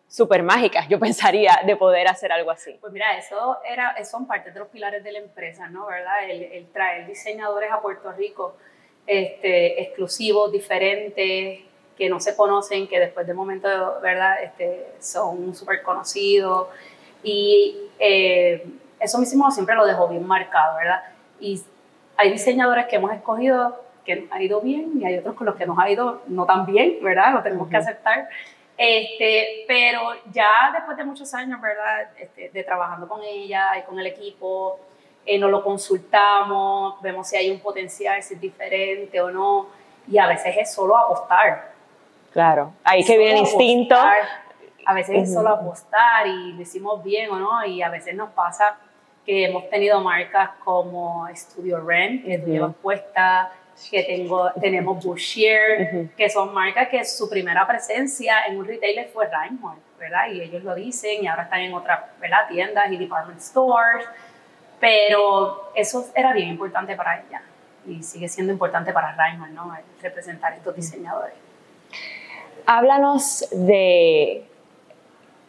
súper 0.08 0.42
mágicas, 0.42 0.88
yo 0.88 0.98
pensaría, 0.98 1.60
de 1.64 1.76
poder 1.76 2.08
hacer 2.08 2.32
algo 2.32 2.50
así. 2.50 2.76
Pues 2.80 2.92
mira, 2.92 3.16
eso 3.16 3.58
era, 3.64 4.04
son 4.04 4.26
parte 4.26 4.50
de 4.50 4.58
los 4.58 4.66
pilares 4.70 5.04
de 5.04 5.12
la 5.12 5.20
empresa, 5.20 5.68
¿no? 5.68 5.86
¿Verdad? 5.86 6.28
El, 6.28 6.66
traer 6.72 7.06
diseñadores 7.06 7.70
a 7.70 7.80
Puerto 7.80 8.10
Rico 8.10 8.56
este, 9.06 9.80
exclusivos, 9.80 10.50
diferentes, 10.50 11.60
que 11.96 12.08
no 12.08 12.18
se 12.18 12.34
conocen, 12.34 12.88
que 12.88 12.98
después 12.98 13.24
de 13.24 13.34
momento, 13.34 13.68
¿verdad? 14.02 14.42
Este, 14.42 14.94
son 14.98 15.54
súper 15.54 15.80
conocidos. 15.82 16.66
Y 17.22 17.76
eh, 18.00 18.66
eso 19.04 19.18
mismo 19.18 19.50
siempre 19.50 19.74
lo 19.74 19.86
dejó 19.86 20.08
bien 20.08 20.26
marcado, 20.26 20.76
¿verdad? 20.76 21.02
Y 21.40 21.62
hay 22.16 22.32
diseñadores 22.32 22.86
que 22.86 22.96
hemos 22.96 23.12
escogido 23.12 23.84
que 24.04 24.16
nos 24.16 24.32
ha 24.32 24.42
ido 24.42 24.60
bien 24.60 24.92
y 25.00 25.04
hay 25.04 25.18
otros 25.18 25.34
con 25.34 25.46
los 25.46 25.56
que 25.56 25.66
nos 25.66 25.78
ha 25.78 25.88
ido 25.88 26.22
no 26.26 26.44
tan 26.44 26.66
bien, 26.66 26.98
¿verdad? 27.02 27.32
Lo 27.32 27.42
tenemos 27.42 27.68
que 27.68 27.76
aceptar. 27.76 28.28
Este, 28.76 29.64
pero 29.68 30.00
ya 30.32 30.70
después 30.72 30.96
de 30.96 31.04
muchos 31.04 31.32
años, 31.34 31.60
¿verdad? 31.60 32.08
Este, 32.18 32.50
de 32.50 32.64
trabajando 32.64 33.08
con 33.08 33.22
ella 33.22 33.78
y 33.78 33.82
con 33.82 33.98
el 33.98 34.06
equipo, 34.06 34.80
eh, 35.24 35.38
nos 35.38 35.50
lo 35.50 35.62
consultamos, 35.62 37.00
vemos 37.00 37.28
si 37.28 37.36
hay 37.36 37.50
un 37.50 37.60
potencial, 37.60 38.22
si 38.22 38.34
es 38.34 38.40
diferente 38.40 39.20
o 39.20 39.30
no, 39.30 39.68
y 40.06 40.18
a 40.18 40.26
veces 40.26 40.54
es 40.58 40.74
solo 40.74 40.96
apostar. 40.96 41.72
Claro, 42.32 42.72
ahí 42.82 43.04
que 43.04 43.16
viene 43.16 43.34
el 43.34 43.38
instinto. 43.38 43.96
A 44.86 44.92
veces 44.92 45.16
es 45.16 45.32
solo 45.32 45.48
apostar 45.48 46.26
y 46.26 46.52
lo 46.52 46.60
hicimos 46.60 47.02
bien 47.02 47.30
o 47.30 47.38
no, 47.38 47.64
y 47.64 47.80
a 47.80 47.88
veces 47.88 48.14
nos 48.14 48.30
pasa 48.30 48.76
que 49.24 49.46
hemos 49.46 49.68
tenido 49.70 50.00
marcas 50.00 50.50
como 50.64 51.26
Studio 51.34 51.80
Rent, 51.80 52.24
que 52.24 52.38
tú 52.38 52.50
llevas 52.50 52.74
puesta, 52.82 53.52
que 53.90 54.02
tengo, 54.04 54.50
tenemos 54.60 55.04
Bouchier, 55.04 56.10
que 56.16 56.28
son 56.30 56.52
marcas 56.54 56.88
que 56.88 57.04
su 57.04 57.28
primera 57.28 57.66
presencia 57.66 58.44
en 58.46 58.58
un 58.58 58.66
retailer 58.66 59.08
fue 59.08 59.26
Reinhold, 59.28 59.80
¿verdad? 59.98 60.30
Y 60.30 60.40
ellos 60.42 60.62
lo 60.62 60.74
dicen 60.74 61.24
y 61.24 61.26
ahora 61.26 61.44
están 61.44 61.60
en 61.60 61.74
otras 61.74 62.00
tiendas 62.48 62.92
y 62.92 62.96
department 62.96 63.40
stores, 63.40 64.06
pero 64.78 65.70
eso 65.74 66.06
era 66.14 66.32
bien 66.32 66.48
importante 66.48 66.94
para 66.94 67.20
ella 67.20 67.42
y 67.86 68.02
sigue 68.02 68.28
siendo 68.28 68.52
importante 68.52 68.92
para 68.92 69.14
Reinhold, 69.14 69.52
¿no? 69.52 69.76
representar 70.00 70.54
estos 70.54 70.74
diseñadores. 70.74 71.34
Háblanos 72.66 73.46
de 73.50 74.46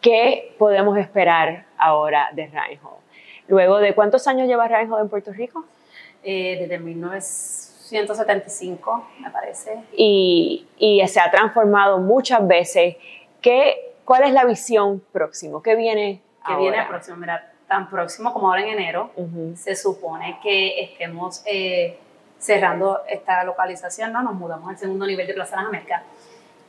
qué 0.02 0.54
podemos 0.58 0.98
esperar 0.98 1.66
ahora 1.78 2.30
de 2.34 2.48
Reinhold. 2.48 3.05
Luego 3.48 3.78
de 3.78 3.94
cuántos 3.94 4.28
años 4.28 4.48
lleva 4.48 4.68
Reinhold 4.68 5.04
en 5.04 5.10
Puerto 5.10 5.32
Rico? 5.32 5.66
Eh, 6.24 6.58
desde 6.60 6.80
1900 6.80 7.76
175, 7.86 9.08
me 9.20 9.30
parece. 9.30 9.84
Y, 9.96 10.68
y 10.78 11.08
se 11.08 11.20
ha 11.20 11.30
transformado 11.30 12.00
muchas 12.00 12.46
veces. 12.48 12.96
¿Qué, 13.42 13.94
¿Cuál 14.04 14.24
es 14.24 14.34
la 14.34 14.44
visión 14.46 15.02
próximo? 15.12 15.62
¿Qué 15.62 15.76
viene 15.76 16.22
¿Qué 16.46 16.56
viene 16.56 16.84
próximo? 16.88 17.18
Mira, 17.18 17.54
tan 17.68 17.90
próximo 17.90 18.34
como 18.34 18.50
ahora 18.50 18.62
en 18.62 18.70
enero, 18.70 19.12
se 19.56 19.76
supone 19.76 20.40
que 20.42 20.82
estemos 20.84 21.44
eh, 21.46 22.00
cerrando 22.38 23.02
esta 23.08 23.44
localización, 23.44 24.12
¿no? 24.12 24.22
Nos 24.22 24.36
mudamos 24.36 24.70
al 24.70 24.78
segundo 24.78 25.06
nivel 25.06 25.26
de 25.26 25.34
Plaza 25.34 25.56
de 25.56 25.62
las 25.62 25.70
Américas 25.70 26.04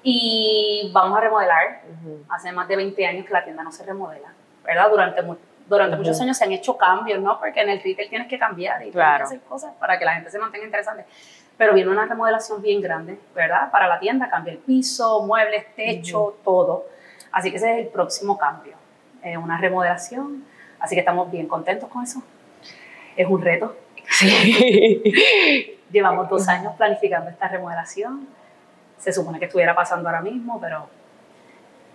y 0.03 0.91
vamos 0.95 1.19
a 1.19 1.21
remodelar. 1.21 1.83
Hace 2.31 2.53
más 2.53 2.69
de 2.69 2.77
20 2.77 3.07
años 3.07 3.27
que 3.27 3.33
la 3.33 3.45
tienda 3.45 3.63
no 3.63 3.73
se 3.73 3.85
remodela, 3.85 4.33
¿verdad? 4.65 4.91
Durante 4.91 5.23
durante 5.69 5.97
muchos 5.97 6.21
años 6.21 6.37
se 6.37 6.45
han 6.45 6.53
hecho 6.53 6.77
cambios, 6.77 7.21
¿no? 7.21 7.39
Porque 7.39 7.61
en 7.61 7.71
el 7.71 7.83
retail 7.83 8.09
tienes 8.09 8.29
que 8.29 8.39
cambiar 8.39 8.81
y 8.87 8.91
tienes 8.91 9.17
que 9.17 9.23
hacer 9.23 9.41
cosas 9.41 9.75
para 9.79 9.99
que 9.99 10.05
la 10.05 10.15
gente 10.15 10.31
se 10.31 10.39
mantenga 10.39 10.65
interesante. 10.65 11.05
Pero 11.57 11.75
viene 11.75 11.91
una 11.91 12.07
remodelación 12.07 12.61
bien 12.63 12.81
grande, 12.81 13.19
¿verdad? 13.35 13.71
Para 13.71 13.89
la 13.89 13.99
tienda, 13.99 14.29
cambia 14.29 14.53
el 14.53 14.59
piso, 14.59 15.25
muebles, 15.25 15.75
techo, 15.75 16.37
todo. 16.45 16.87
Así 17.33 17.51
que 17.51 17.57
ese 17.57 17.73
es 17.73 17.79
el 17.87 17.89
próximo 17.89 18.39
cambio. 18.39 18.75
Es 19.23 19.37
una 19.37 19.59
remodelación. 19.59 20.45
Así 20.79 20.95
que 20.95 21.01
estamos 21.01 21.31
bien 21.31 21.49
contentos 21.49 21.89
con 21.89 22.05
eso. 22.05 22.23
Es 23.17 23.27
un 23.27 23.41
reto. 23.43 23.77
Sí. 24.11 25.03
Llevamos 25.91 26.29
dos 26.29 26.47
años 26.49 26.75
planificando 26.77 27.31
esta 27.31 27.49
remodelación. 27.49 28.29
Se 28.99 29.13
supone 29.13 29.39
que 29.39 29.47
estuviera 29.47 29.75
pasando 29.75 30.09
ahora 30.09 30.21
mismo, 30.21 30.61
pero 30.61 30.89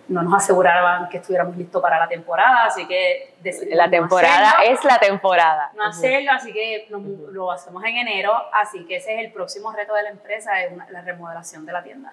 no 0.08 0.22
nos 0.22 0.34
aseguraban 0.34 1.08
que 1.08 1.18
estuviéramos 1.18 1.56
listos 1.56 1.80
para 1.80 1.98
la 1.98 2.08
temporada, 2.08 2.64
así 2.66 2.86
que 2.86 3.34
la 3.70 3.88
temporada 3.88 4.56
es 4.64 4.84
la 4.84 4.98
temporada. 4.98 5.70
No 5.74 5.84
hacerlo, 5.84 6.32
así 6.32 6.52
que 6.52 6.88
lo 6.90 7.50
hacemos 7.50 7.82
en 7.84 7.96
enero, 7.96 8.32
así 8.52 8.84
que 8.84 8.96
ese 8.96 9.14
es 9.14 9.24
el 9.24 9.32
próximo 9.32 9.72
reto 9.72 9.94
de 9.94 10.02
la 10.02 10.10
empresa, 10.10 10.62
es 10.62 10.72
la 10.90 11.02
remodelación 11.02 11.64
de 11.64 11.72
la 11.72 11.82
tienda. 11.82 12.12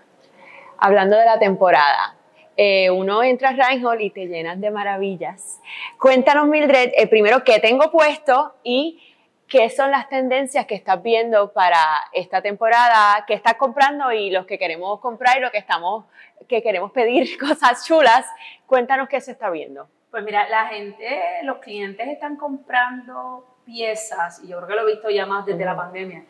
Hablando 0.78 1.18
de 1.18 1.26
la 1.26 1.40
temporada, 1.40 2.16
eh, 2.62 2.90
uno 2.92 3.24
entra 3.24 3.50
a 3.50 3.54
Reinhold 3.54 4.02
y 4.02 4.10
te 4.10 4.28
llenas 4.28 4.60
de 4.60 4.70
maravillas. 4.70 5.62
Cuéntanos, 5.98 6.46
Mildred, 6.46 6.92
eh, 6.96 7.08
primero 7.08 7.44
qué 7.46 7.60
tengo 7.60 7.90
puesto 7.90 8.56
y 8.64 9.09
qué 9.50 9.70
son 9.72 9.90
las 9.90 10.08
tendencias 10.08 10.68
que 10.68 10.76
estás 10.76 11.02
viendo 11.02 11.52
para 11.52 11.84
esta 12.14 12.42
temporada, 12.42 13.26
qué 13.28 13.34
estás 13.34 13.56
comprando 13.56 14.12
y 14.12 14.30
los 14.30 14.46
que 14.46 14.60
queremos 14.60 15.00
comprar 15.00 15.40
y 15.40 15.42
lo 15.42 15.52
que 15.52 15.58
estamos 15.58 16.06
que 16.48 16.62
queremos 16.62 16.92
pedir 16.92 17.38
cosas 17.40 17.86
chulas. 17.86 18.26
Cuéntanos 18.68 19.10
qué 19.10 19.20
se 19.20 19.32
está 19.32 19.50
viendo. 19.50 19.88
Pues 20.12 20.24
mira, 20.24 20.48
la 20.50 20.68
gente, 20.68 21.20
los 21.44 21.58
clientes 21.58 22.08
están 22.08 22.36
comprando 22.36 23.46
piezas, 23.66 24.42
y 24.44 24.48
yo 24.48 24.58
creo 24.58 24.68
que 24.68 24.76
lo 24.76 24.88
he 24.88 24.94
visto 24.94 25.10
ya 25.10 25.28
más 25.28 25.46
desde 25.46 25.64
la 25.64 25.76
pandemia, 25.76 26.24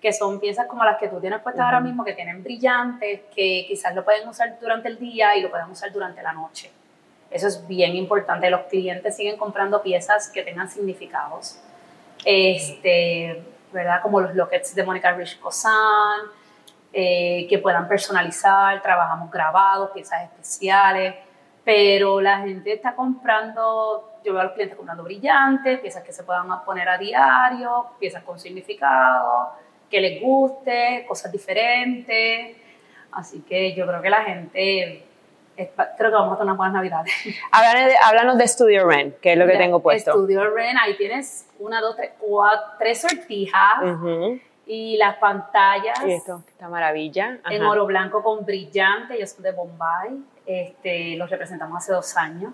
que 0.00 0.12
son 0.12 0.40
piezas 0.40 0.66
como 0.66 0.84
las 0.84 0.96
que 0.96 1.08
tú 1.08 1.20
tienes 1.20 1.40
puestas 1.40 1.66
ahora 1.66 1.80
mismo, 1.80 2.04
que 2.04 2.14
tienen 2.14 2.42
brillantes, 2.42 3.22
que 3.34 3.64
quizás 3.68 3.94
lo 3.94 4.04
pueden 4.04 4.26
usar 4.26 4.58
durante 4.58 4.88
el 4.88 4.98
día 4.98 5.36
y 5.36 5.42
lo 5.42 5.50
pueden 5.50 5.68
usar 5.70 5.92
durante 5.92 6.22
la 6.22 6.32
noche. 6.32 6.70
Eso 7.30 7.48
es 7.48 7.66
bien 7.66 7.94
importante. 7.96 8.48
Los 8.48 8.62
clientes 8.62 9.16
siguen 9.16 9.36
comprando 9.36 9.82
piezas 9.82 10.30
que 10.30 10.42
tengan 10.42 10.70
significados 10.70 11.60
este, 12.24 13.42
¿verdad? 13.72 14.00
Como 14.02 14.20
los 14.20 14.34
lockets 14.34 14.74
de 14.74 14.82
Mónica 14.84 15.12
Rich 15.12 15.38
Cosan, 15.40 16.20
eh, 16.92 17.46
que 17.48 17.58
puedan 17.58 17.86
personalizar, 17.88 18.80
trabajamos 18.80 19.30
grabados, 19.30 19.90
piezas 19.90 20.22
especiales, 20.24 21.14
pero 21.64 22.20
la 22.20 22.38
gente 22.38 22.72
está 22.72 22.94
comprando, 22.94 24.18
yo 24.24 24.32
veo 24.32 24.40
a 24.40 24.44
los 24.44 24.52
clientes 24.52 24.76
comprando 24.76 25.02
brillantes, 25.02 25.80
piezas 25.80 26.02
que 26.04 26.12
se 26.12 26.24
puedan 26.24 26.64
poner 26.64 26.88
a 26.88 26.96
diario, 26.96 27.86
piezas 27.98 28.22
con 28.22 28.38
significado, 28.38 29.52
que 29.90 30.00
les 30.00 30.22
guste, 30.22 31.04
cosas 31.08 31.30
diferentes. 31.32 32.56
Así 33.12 33.40
que 33.42 33.74
yo 33.74 33.86
creo 33.86 34.00
que 34.00 34.10
la 34.10 34.22
gente 34.22 35.06
creo 35.56 36.10
que 36.10 36.16
vamos 36.16 36.34
a 36.34 36.36
tener 36.36 36.44
unas 36.44 36.56
buenas 36.56 36.74
navidades. 36.74 37.12
Háblanos 38.02 38.38
de, 38.38 38.48
Studio 38.48 38.86
Ren, 38.86 39.16
que 39.20 39.32
es 39.32 39.38
lo 39.38 39.46
que 39.46 39.56
tengo 39.56 39.80
puesto. 39.80 40.12
Studio 40.12 40.50
Ren, 40.50 40.76
ahí 40.78 40.96
tienes 40.96 41.48
una, 41.58 41.80
dos, 41.80 41.96
tres, 41.96 42.12
cuatro, 42.18 42.74
tres 42.78 43.00
sortijas. 43.00 43.82
Y 44.68 44.96
las 44.96 45.16
pantallas. 45.18 46.00
Y 46.04 46.12
esto, 46.12 46.42
esta 46.48 46.68
maravilla. 46.68 47.38
En 47.48 47.62
oro 47.62 47.86
blanco 47.86 48.22
con 48.22 48.44
brillante, 48.44 49.14
ellos 49.14 49.30
son 49.30 49.42
de 49.44 49.52
Bombay. 49.52 50.24
Este, 50.44 51.16
los 51.16 51.30
representamos 51.30 51.78
hace 51.78 51.92
dos 51.92 52.16
años. 52.16 52.52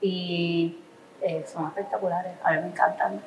Y 0.00 0.78
eh, 1.22 1.44
son 1.46 1.66
espectaculares. 1.68 2.32
A 2.42 2.52
mí 2.52 2.60
me 2.62 2.66
encantan. 2.68 3.22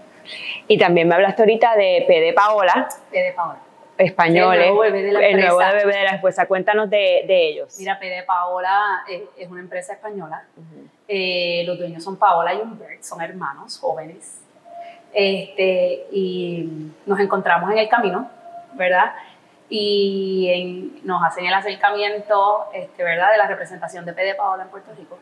Y 0.67 0.77
también 0.77 1.07
me 1.07 1.15
hablaste 1.15 1.41
ahorita 1.43 1.75
de 1.75 2.03
PD 2.07 2.33
Paola. 2.33 2.89
PD 3.09 3.33
Paola 3.33 3.59
españoles, 3.99 4.61
el 4.61 4.73
nuevo 4.73 4.81
bebé 4.81 5.03
de 5.03 5.11
la, 5.11 5.27
el 5.27 5.37
nuevo 5.41 5.57
bebé 5.57 5.97
de 5.97 6.03
la 6.03 6.11
esposa. 6.11 6.45
Cuéntanos 6.47 6.89
de, 6.89 7.25
de 7.27 7.49
ellos. 7.49 7.75
Mira, 7.77 7.99
PD 7.99 8.23
Paola 8.25 9.03
es, 9.07 9.49
una 9.49 9.59
empresa 9.59 9.93
española. 9.93 10.45
Eh, 11.07 11.63
los 11.65 11.77
dueños 11.77 12.03
son 12.03 12.15
Paola 12.15 12.53
y 12.53 12.57
Humbert, 12.59 13.03
son 13.03 13.21
hermanos 13.21 13.77
jóvenes. 13.77 14.39
Este, 15.13 16.07
y 16.11 16.91
nos 17.05 17.19
encontramos 17.19 17.69
en 17.71 17.77
el 17.79 17.89
camino, 17.89 18.29
¿verdad? 18.73 19.13
Y 19.69 21.01
nos 21.03 21.21
hacen 21.23 21.45
el 21.45 21.53
acercamiento, 21.53 22.67
este, 22.73 23.03
¿verdad?, 23.03 23.31
de 23.31 23.37
la 23.37 23.47
representación 23.47 24.05
de 24.05 24.13
PD 24.13 24.35
Paola 24.35 24.63
en 24.63 24.69
Puerto 24.69 24.91
Rico. 24.97 25.19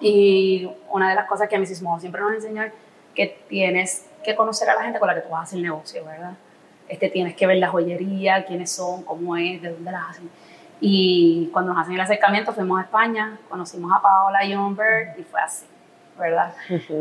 Y 0.00 0.70
una 0.88 1.10
de 1.10 1.14
las 1.14 1.26
cosas 1.26 1.46
que 1.46 1.56
a 1.56 1.58
mí 1.58 1.66
siempre 1.66 2.20
nos 2.22 2.32
enseñan 2.32 2.72
que 3.14 3.26
tienes 3.48 4.08
que 4.24 4.34
conocer 4.34 4.70
a 4.70 4.76
la 4.76 4.82
gente 4.82 4.98
con 4.98 5.08
la 5.08 5.14
que 5.14 5.20
tú 5.20 5.28
vas 5.28 5.40
a 5.40 5.42
hacer 5.42 5.58
negocio, 5.58 6.02
¿verdad? 6.06 6.32
Este, 6.92 7.08
tienes 7.08 7.34
que 7.34 7.46
ver 7.46 7.56
la 7.56 7.68
joyería, 7.68 8.44
quiénes 8.44 8.70
son, 8.70 9.02
cómo 9.04 9.34
es, 9.34 9.62
de 9.62 9.70
dónde 9.70 9.90
las 9.90 10.10
hacen. 10.10 10.28
Y 10.78 11.48
cuando 11.50 11.72
nos 11.72 11.80
hacen 11.80 11.94
el 11.94 12.00
acercamiento 12.02 12.52
fuimos 12.52 12.80
a 12.80 12.82
España, 12.82 13.38
conocimos 13.48 13.90
a 13.96 14.02
Paola 14.02 14.40
Humbert 14.44 15.18
y 15.18 15.22
fue 15.22 15.40
así, 15.40 15.64
¿verdad? 16.18 16.52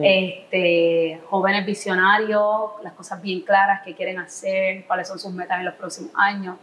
este, 0.01 1.19
jóvenes 1.29 1.65
visionarios, 1.65 2.71
las 2.81 2.93
cosas 2.93 3.21
bien 3.21 3.41
claras 3.41 3.81
que 3.81 3.93
quieren 3.93 4.17
hacer, 4.19 4.85
cuáles 4.87 5.09
son 5.09 5.19
sus 5.19 5.33
metas 5.33 5.59
en 5.59 5.65
los 5.65 5.73
próximos 5.73 6.11
años. 6.15 6.55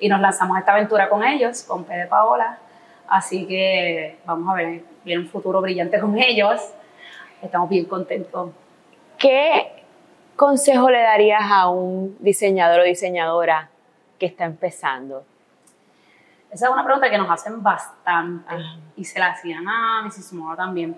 Y 0.00 0.08
nos 0.08 0.20
lanzamos 0.20 0.56
a 0.56 0.58
esta 0.58 0.72
aventura 0.72 1.08
con 1.08 1.22
ellos, 1.22 1.62
con 1.62 1.84
Pede 1.84 2.08
Paola. 2.08 2.58
Así 3.06 3.46
que 3.46 4.18
vamos 4.26 4.52
a 4.52 4.54
ver, 4.56 4.82
viene 5.04 5.22
un 5.22 5.28
futuro 5.28 5.60
brillante 5.60 6.00
con 6.00 6.18
ellos. 6.18 6.60
Estamos 7.40 7.68
bien 7.68 7.84
contentos. 7.84 8.50
¿Qué 9.16 9.83
consejo 10.36 10.90
le 10.90 11.02
darías 11.02 11.42
a 11.50 11.68
un 11.68 12.16
diseñador 12.20 12.80
o 12.80 12.84
diseñadora 12.84 13.68
que 14.18 14.26
está 14.26 14.44
empezando? 14.44 15.24
Esa 16.50 16.66
es 16.66 16.72
una 16.72 16.84
pregunta 16.84 17.10
que 17.10 17.18
nos 17.18 17.30
hacen 17.30 17.62
bastante 17.62 18.54
y 18.96 19.04
se 19.04 19.18
la 19.18 19.32
hacían 19.32 19.66
a 19.66 20.02
Mrs. 20.04 20.32
Moore 20.34 20.56
también. 20.56 20.96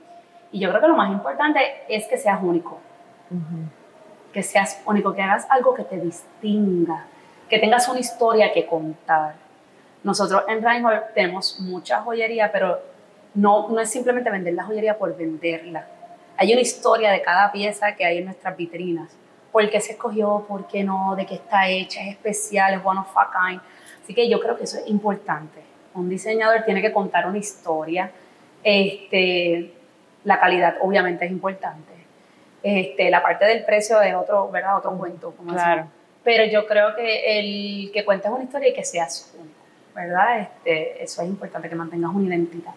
Y 0.52 0.61
yo 0.61 0.69
creo 0.69 0.83
que 0.83 0.88
lo 0.88 0.97
más 0.97 1.11
importante 1.11 1.61
es 1.88 2.07
que 2.07 2.19
seas 2.19 2.40
único. 2.43 2.78
Que 4.33 4.43
seas 4.43 4.83
único, 4.85 5.14
que 5.14 5.23
hagas 5.23 5.47
algo 5.49 5.75
que 5.75 5.85
te 5.85 5.99
distinga, 5.99 7.07
que 7.49 7.59
tengas 7.59 7.88
una 7.88 8.00
historia 8.00 8.52
que 8.52 8.66
contar. 8.66 9.35
Nosotros 10.05 10.45
en 10.49 10.62
Reinhold 10.62 11.14
tenemos 11.14 11.59
mucha 11.61 12.02
joyería, 12.02 12.52
pero 12.52 12.78
no, 13.35 13.69
no 13.69 13.81
es 13.81 13.90
simplemente 13.90 14.31
vender 14.31 14.55
la 14.55 14.64
joyería 14.64 14.99
por 14.99 15.16
venderla. 15.16 15.87
Hay 16.37 16.52
una 16.52 16.61
historia 16.61 17.11
de 17.11 17.23
cada 17.23 17.50
pieza 17.50 17.97
que 17.97 18.05
hay 18.05 18.19
en 18.19 18.26
nuestras 18.26 18.57
vitrinas. 18.57 19.16
¿Por 19.56 19.70
qué 19.70 19.80
se 19.80 19.92
escogió? 19.92 20.44
¿Por 20.46 20.66
qué 20.66 20.84
no? 20.84 21.16
¿De 21.16 21.25
qué 21.25 21.36
está 21.36 21.66
hecha? 21.66 22.02
¿Es 22.02 22.08
especial? 22.08 22.75
¿Es 22.75 22.80
one 22.84 23.00
of 23.00 23.16
a 23.16 23.30
kind? 23.30 23.62
Así 24.02 24.12
que 24.12 24.28
yo 24.28 24.38
creo 24.38 24.54
que 24.54 24.64
eso 24.64 24.76
es 24.76 24.86
importante. 24.86 25.62
Un 25.94 26.10
diseñador 26.10 26.62
tiene 26.66 26.82
que 26.82 26.92
contar 26.92 27.26
una 27.26 27.38
historia. 27.38 28.10
Este, 28.62 29.72
la 30.25 30.38
calidad 30.38 30.76
obviamente 30.82 31.25
es 31.25 31.30
importante. 31.30 31.94
Este, 32.62 33.08
la 33.08 33.22
parte 33.22 33.46
del 33.46 33.64
precio 33.64 33.98
es 34.02 34.14
otro, 34.14 34.50
¿verdad? 34.50 34.76
Otro 34.76 34.90
cuento. 34.98 35.32
claro. 35.48 35.86
Pero 36.22 36.44
yo 36.44 36.66
creo 36.66 36.94
que 36.94 37.38
el 37.38 37.90
que 37.92 38.04
cuentes 38.04 38.30
una 38.30 38.44
historia 38.44 38.68
y 38.68 38.75
que 38.75 38.84
seas 38.84 39.34
único, 39.40 39.54
¿verdad? 39.94 40.38
Este, 40.38 41.02
eso 41.02 41.22
es 41.22 41.28
importante, 41.28 41.70
que 41.70 41.76
mantengas 41.76 42.10
una 42.14 42.26
identidad. 42.26 42.75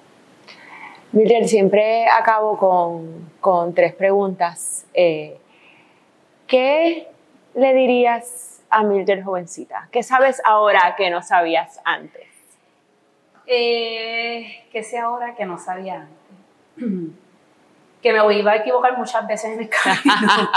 Mildred, 1.11 1.45
siempre 1.45 2.05
acabo 2.07 2.57
con, 2.57 3.31
con 3.41 3.73
tres 3.73 3.93
preguntas. 3.93 4.85
Eh, 4.93 5.41
¿Qué 6.49 7.07
le 7.53 7.73
dirías 7.73 8.63
a 8.71 8.83
Mildred 8.83 9.23
jovencita? 9.23 9.87
¿Qué 9.91 10.01
sabes 10.01 10.41
ahora 10.43 10.95
que 10.97 11.09
no 11.09 11.21
sabías 11.21 11.79
antes? 11.85 12.27
Eh, 13.45 14.65
¿Qué 14.71 14.83
sé 14.83 14.97
ahora 14.97 15.35
que 15.35 15.45
no 15.45 15.59
sabía 15.59 16.07
antes? 16.75 16.87
que 18.01 18.13
me 18.13 18.33
iba 18.35 18.51
a 18.51 18.55
equivocar 18.55 18.97
muchas 18.97 19.27
veces 19.27 19.51
en 19.51 19.59
el 19.61 19.69
camino. 19.69 20.51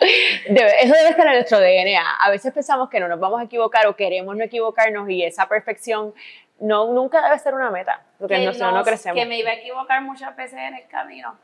eso 0.46 0.94
debe 0.94 1.08
estar 1.10 1.26
en 1.26 1.34
nuestro 1.34 1.60
DNA. 1.60 2.16
A 2.18 2.30
veces 2.30 2.52
pensamos 2.52 2.88
que 2.88 2.98
no 2.98 3.06
nos 3.08 3.20
vamos 3.20 3.40
a 3.40 3.44
equivocar 3.44 3.86
o 3.86 3.94
queremos 3.94 4.36
no 4.36 4.42
equivocarnos 4.42 5.08
y 5.08 5.22
esa 5.22 5.48
perfección 5.48 6.14
no, 6.58 6.92
nunca 6.92 7.22
debe 7.22 7.38
ser 7.38 7.54
una 7.54 7.70
meta, 7.70 8.02
porque 8.18 8.36
que 8.36 8.58
no, 8.58 8.72
no 8.72 8.82
crecemos. 8.82 9.20
Que 9.20 9.26
me 9.26 9.38
iba 9.38 9.50
a 9.50 9.54
equivocar 9.54 10.00
muchas 10.02 10.34
veces 10.34 10.58
en 10.58 10.74
el 10.74 10.86
camino, 10.86 11.36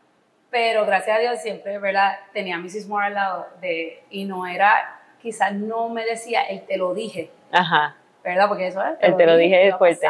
pero 0.50 0.86
gracias 0.86 1.16
a 1.16 1.20
Dios 1.20 1.40
siempre, 1.40 1.78
¿verdad? 1.78 2.18
Tenía 2.32 2.56
a 2.56 2.58
Mrs. 2.58 2.86
Moore 2.88 3.06
al 3.06 3.14
lado 3.14 3.46
de, 3.60 4.02
y 4.10 4.24
no 4.24 4.46
era 4.46 4.98
quizás 5.20 5.52
no 5.52 5.88
me 5.88 6.04
decía, 6.04 6.42
él 6.42 6.64
te 6.66 6.76
lo 6.76 6.94
dije. 6.94 7.30
Ajá. 7.52 7.96
¿Verdad? 8.22 8.48
Porque 8.48 8.66
eso 8.66 8.82
es. 8.82 8.96
Él 9.00 9.16
te 9.16 9.26
lo 9.26 9.36
dije, 9.36 9.72
fuerte. 9.78 10.06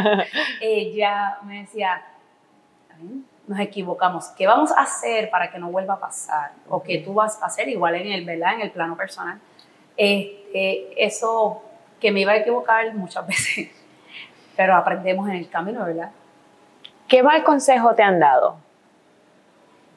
Ella 0.60 1.38
me 1.42 1.60
decía, 1.60 2.02
nos 3.46 3.58
equivocamos. 3.60 4.28
¿Qué 4.28 4.46
vamos 4.46 4.72
a 4.72 4.82
hacer 4.82 5.30
para 5.30 5.50
que 5.50 5.58
no 5.58 5.70
vuelva 5.70 5.94
a 5.94 6.00
pasar? 6.00 6.52
O 6.68 6.82
qué 6.82 6.98
tú 6.98 7.14
vas 7.14 7.40
a 7.42 7.46
hacer 7.46 7.68
igual 7.68 7.94
en 7.94 8.10
el, 8.10 8.24
¿verdad? 8.24 8.54
En 8.54 8.62
el 8.62 8.70
plano 8.70 8.96
personal. 8.96 9.38
Este, 9.96 11.04
eso 11.04 11.62
que 12.00 12.10
me 12.10 12.20
iba 12.20 12.32
a 12.32 12.36
equivocar 12.36 12.92
muchas 12.94 13.26
veces, 13.26 13.68
pero 14.56 14.74
aprendemos 14.74 15.28
en 15.28 15.36
el 15.36 15.48
camino, 15.48 15.84
¿verdad? 15.84 16.10
¿Qué 17.06 17.22
mal 17.22 17.44
consejo 17.44 17.94
te 17.94 18.02
han 18.02 18.18
dado? 18.18 18.56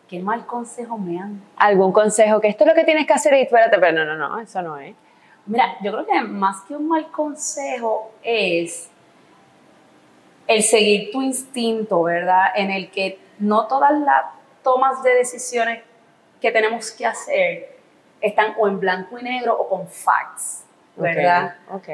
¿Qué 0.07 0.19
mal 0.19 0.45
consejo 0.45 0.97
me 0.97 1.19
han 1.19 1.41
¿Algún 1.57 1.91
consejo 1.91 2.39
que 2.39 2.47
esto 2.47 2.63
es 2.63 2.69
lo 2.69 2.75
que 2.75 2.83
tienes 2.83 3.07
que 3.07 3.13
hacer 3.13 3.33
y 3.33 3.41
espérate, 3.41 3.79
pero 3.79 4.05
no, 4.05 4.05
no, 4.05 4.15
no, 4.15 4.39
eso 4.39 4.61
no 4.61 4.77
es? 4.77 4.95
Mira, 5.47 5.77
yo 5.81 5.91
creo 5.91 6.05
que 6.05 6.21
más 6.21 6.61
que 6.61 6.75
un 6.75 6.87
mal 6.87 7.11
consejo 7.11 8.11
es 8.23 8.89
el 10.47 10.63
seguir 10.63 11.11
tu 11.11 11.21
instinto, 11.21 12.03
¿verdad? 12.03 12.47
En 12.55 12.71
el 12.71 12.89
que 12.91 13.19
no 13.39 13.67
todas 13.67 13.91
las 13.99 14.25
tomas 14.63 15.01
de 15.03 15.15
decisiones 15.15 15.83
que 16.41 16.51
tenemos 16.51 16.91
que 16.91 17.05
hacer 17.05 17.75
están 18.21 18.53
o 18.57 18.67
en 18.67 18.79
blanco 18.79 19.19
y 19.19 19.23
negro 19.23 19.57
o 19.57 19.69
con 19.69 19.87
facts, 19.87 20.63
¿verdad? 20.95 21.55
Ok. 21.71 21.89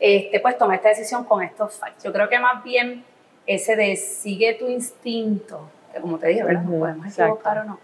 Este, 0.00 0.40
pues 0.40 0.58
toma 0.58 0.76
esta 0.76 0.88
decisión 0.88 1.24
con 1.24 1.42
estos 1.42 1.74
facts. 1.74 2.04
Yo 2.04 2.12
creo 2.12 2.28
que 2.28 2.38
más 2.38 2.62
bien 2.62 3.04
ese 3.46 3.76
de 3.76 3.96
sigue 3.96 4.54
tu 4.54 4.68
instinto, 4.68 5.68
como 6.00 6.18
te 6.18 6.28
dije, 6.28 6.42
¿verdad? 6.42 6.64
podemos 6.64 7.06
equivocar 7.06 7.58
o 7.58 7.64
no. 7.64 7.78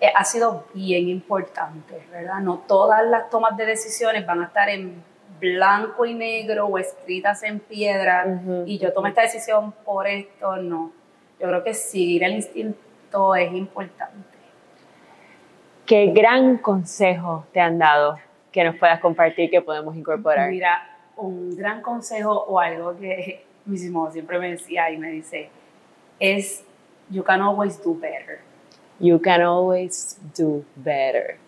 Eh, 0.00 0.12
ha 0.14 0.24
sido 0.24 0.66
bien 0.74 1.08
importante, 1.08 2.06
¿verdad? 2.10 2.40
No 2.40 2.58
todas 2.66 3.04
las 3.06 3.30
tomas 3.30 3.56
de 3.56 3.66
decisiones 3.66 4.26
van 4.26 4.42
a 4.42 4.46
estar 4.46 4.68
en 4.68 5.02
blanco 5.40 6.04
y 6.04 6.14
negro 6.14 6.66
o 6.66 6.78
escritas 6.78 7.42
en 7.42 7.60
piedra 7.60 8.26
y 8.66 8.78
yo 8.78 8.92
tomé 8.92 9.10
esta 9.10 9.22
decisión 9.22 9.72
por 9.84 10.06
esto, 10.06 10.56
no. 10.56 10.92
Yo 11.38 11.48
creo 11.48 11.64
que 11.64 11.74
seguir 11.74 12.24
el 12.24 12.32
instinto 12.32 13.34
es 13.34 13.52
importante. 13.52 14.36
¿Qué 15.84 16.06
gran 16.06 16.58
consejo 16.58 17.46
te 17.52 17.60
han 17.60 17.78
dado 17.78 18.18
que 18.50 18.64
nos 18.64 18.76
puedas 18.76 19.00
compartir 19.00 19.50
que 19.50 19.60
podemos 19.60 19.94
incorporar? 19.94 20.50
Mira, 20.50 20.82
un 21.16 21.56
gran 21.56 21.80
consejo 21.80 22.32
o 22.32 22.58
algo 22.58 22.96
que 22.96 23.44
mismo 23.66 24.10
siempre 24.10 24.38
me 24.38 24.50
decía 24.50 24.90
y 24.90 24.96
me 24.96 25.10
dice 25.10 25.50
es 26.18 26.64
you 27.10 27.22
can 27.22 27.40
always 27.40 27.80
do 27.82 27.94
better. 27.94 28.40
You 28.98 29.18
can 29.18 29.42
always 29.42 30.18
do 30.36 30.64
better. 30.76 31.38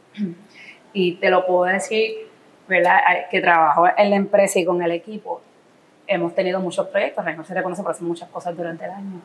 Y 0.92 1.16
te 1.16 1.30
lo 1.30 1.46
puedo 1.46 1.64
decir, 1.64 2.28
¿verdad? 2.66 2.98
Que 3.30 3.40
trabajo 3.40 3.86
en 3.96 4.10
la 4.10 4.16
empresa 4.16 4.58
y 4.58 4.64
con 4.64 4.82
el 4.82 4.90
equipo. 4.90 5.40
Hemos 6.06 6.34
tenido 6.34 6.60
muchos 6.60 6.86
proyectos, 6.88 7.24
no 7.24 7.44
se 7.44 7.54
reconoce 7.54 7.82
por 7.82 7.92
hacer 7.92 8.04
muchas 8.04 8.28
cosas 8.30 8.56
durante 8.56 8.84
el 8.84 8.90
año. 8.90 9.20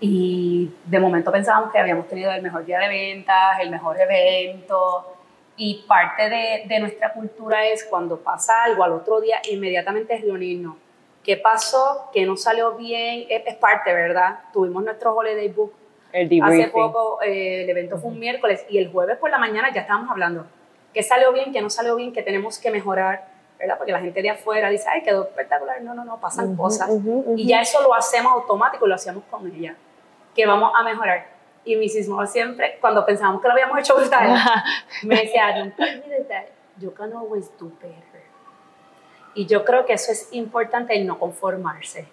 Y 0.00 0.70
de 0.84 1.00
momento 1.00 1.32
pensábamos 1.32 1.72
que 1.72 1.78
habíamos 1.78 2.06
tenido 2.08 2.30
el 2.30 2.42
mejor 2.42 2.64
día 2.64 2.78
de 2.78 2.88
ventas, 2.88 3.58
el 3.60 3.70
mejor 3.70 3.96
evento. 4.00 5.14
Y 5.56 5.84
parte 5.88 6.28
de, 6.28 6.64
de 6.66 6.80
nuestra 6.80 7.12
cultura 7.12 7.66
es 7.66 7.84
cuando 7.84 8.18
pasa 8.18 8.64
algo 8.64 8.84
al 8.84 8.92
otro 8.92 9.20
día, 9.20 9.40
inmediatamente 9.50 10.14
es 10.14 10.22
reunirnos. 10.22 10.76
¿Qué 11.22 11.36
pasó? 11.36 12.08
¿Qué 12.12 12.24
no 12.24 12.36
salió 12.36 12.72
bien? 12.72 13.26
Es, 13.28 13.54
parte, 13.56 13.92
¿verdad? 13.92 14.40
Tuvimos 14.52 14.84
nuestro 14.84 15.14
holiday 15.14 15.48
book 15.48 15.72
el 16.12 16.42
hace 16.42 16.68
poco, 16.68 17.20
eh, 17.22 17.64
el 17.64 17.70
evento 17.70 17.98
fue 17.98 18.10
un 18.10 18.18
miércoles 18.18 18.64
y 18.70 18.78
el 18.78 18.90
jueves 18.90 19.18
por 19.18 19.30
la 19.30 19.38
mañana 19.38 19.72
ya 19.74 19.82
estábamos 19.82 20.10
hablando. 20.10 20.46
¿Qué 20.94 21.02
salió 21.02 21.32
bien? 21.32 21.52
¿Qué 21.52 21.60
no 21.60 21.68
salió 21.68 21.96
bien? 21.96 22.12
¿Qué 22.12 22.22
tenemos 22.22 22.58
que 22.58 22.70
mejorar? 22.70 23.28
¿verdad? 23.58 23.76
Porque 23.76 23.92
la 23.92 24.00
gente 24.00 24.22
de 24.22 24.30
afuera 24.30 24.70
dice, 24.70 24.86
ay, 24.88 25.02
quedó 25.02 25.24
espectacular. 25.24 25.82
No, 25.82 25.94
no, 25.94 26.04
no, 26.04 26.20
pasan 26.20 26.56
cosas. 26.56 26.90
Y 27.36 27.48
ya 27.48 27.60
eso 27.60 27.82
lo 27.82 27.94
hacemos 27.94 28.32
automático 28.32 28.86
y 28.86 28.88
lo 28.88 28.94
hacemos 28.94 29.24
con 29.30 29.46
ella. 29.52 29.74
¿Qué 30.34 30.46
vamos 30.46 30.72
a 30.74 30.82
mejorar? 30.84 31.26
Y 31.64 31.76
Mrs. 31.76 32.08
Moore 32.08 32.28
siempre, 32.28 32.78
cuando 32.80 33.04
pensábamos 33.04 33.42
que 33.42 33.48
lo 33.48 33.54
habíamos 33.54 33.78
hecho 33.78 33.96
brutal, 33.96 34.38
me 35.02 35.16
decía, 35.16 35.58
don't 35.58 35.76
me 35.76 36.24
that 36.28 36.46
you 36.78 36.92
can 36.92 37.12
always 37.12 37.50
do 37.58 37.70
better. 37.80 38.07
Y 39.34 39.46
yo 39.46 39.64
creo 39.64 39.86
que 39.86 39.92
eso 39.92 40.12
es 40.12 40.28
importante, 40.32 40.96
el 40.96 41.06
no 41.06 41.18
conformarse. 41.18 42.06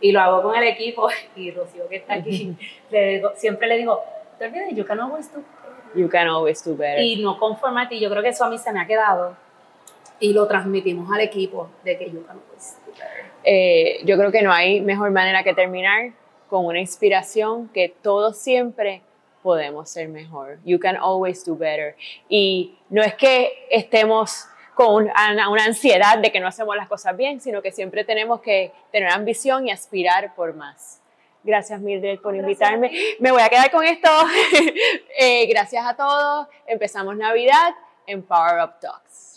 Y 0.00 0.12
lo 0.12 0.20
hago 0.20 0.42
con 0.42 0.56
el 0.56 0.64
equipo, 0.64 1.08
y 1.36 1.50
Rocío 1.50 1.88
que 1.88 1.96
está 1.96 2.14
aquí, 2.14 2.56
le 2.90 3.22
siempre 3.36 3.68
le 3.68 3.78
digo, 3.78 4.00
te 4.38 4.46
olvides, 4.46 4.74
you 4.74 4.84
can 4.84 5.00
always 5.00 5.32
do 5.32 5.38
better. 5.38 6.00
You 6.00 6.08
can 6.08 6.28
always 6.28 6.64
do 6.64 6.76
better. 6.76 7.02
Y 7.02 7.22
no 7.22 7.38
conformarte, 7.38 7.94
y 7.96 8.00
yo 8.00 8.10
creo 8.10 8.22
que 8.22 8.30
eso 8.30 8.44
a 8.44 8.50
mí 8.50 8.58
se 8.58 8.72
me 8.72 8.80
ha 8.80 8.86
quedado. 8.86 9.36
Y 10.18 10.32
lo 10.32 10.46
transmitimos 10.46 11.10
al 11.12 11.20
equipo 11.20 11.68
de 11.84 11.98
que 11.98 12.10
you 12.10 12.24
can 12.24 12.38
always 12.38 12.78
do 12.86 12.92
better. 12.92 13.24
Eh, 13.44 14.00
yo 14.04 14.16
creo 14.16 14.30
que 14.30 14.42
no 14.42 14.52
hay 14.52 14.80
mejor 14.80 15.10
manera 15.10 15.42
que 15.42 15.52
terminar 15.52 16.12
con 16.48 16.66
una 16.66 16.80
inspiración 16.80 17.68
que 17.68 17.88
todos 17.88 18.38
siempre 18.38 19.02
podemos 19.42 19.90
ser 19.90 20.08
mejor. 20.08 20.58
You 20.64 20.78
can 20.78 20.96
always 20.96 21.44
do 21.44 21.56
better. 21.56 21.96
Y 22.28 22.78
no 22.88 23.02
es 23.02 23.14
que 23.14 23.66
estemos 23.70 24.46
con 24.74 25.04
una, 25.04 25.64
ansiedad 25.64 26.18
de 26.18 26.32
que 26.32 26.40
no 26.40 26.46
hacemos 26.46 26.76
las 26.76 26.88
cosas 26.88 27.16
bien, 27.16 27.40
sino 27.40 27.62
que 27.62 27.72
siempre 27.72 28.04
tenemos 28.04 28.40
que 28.40 28.72
tener 28.90 29.10
ambición 29.10 29.66
y 29.66 29.70
aspirar 29.70 30.34
por 30.34 30.54
más. 30.54 31.00
Gracias 31.44 31.80
Mildred 31.80 32.20
por 32.20 32.36
invitarme. 32.36 32.92
Me 33.18 33.32
voy 33.32 33.42
a 33.42 33.48
quedar 33.48 33.70
con 33.70 33.84
esto. 33.84 34.08
Eh, 35.18 35.46
gracias 35.46 35.86
a 35.86 35.94
todos. 35.94 36.48
Empezamos 36.66 37.16
Navidad 37.16 37.74
en 38.06 38.22
Power 38.22 38.64
Up 38.64 38.80
Talks. 38.80 39.31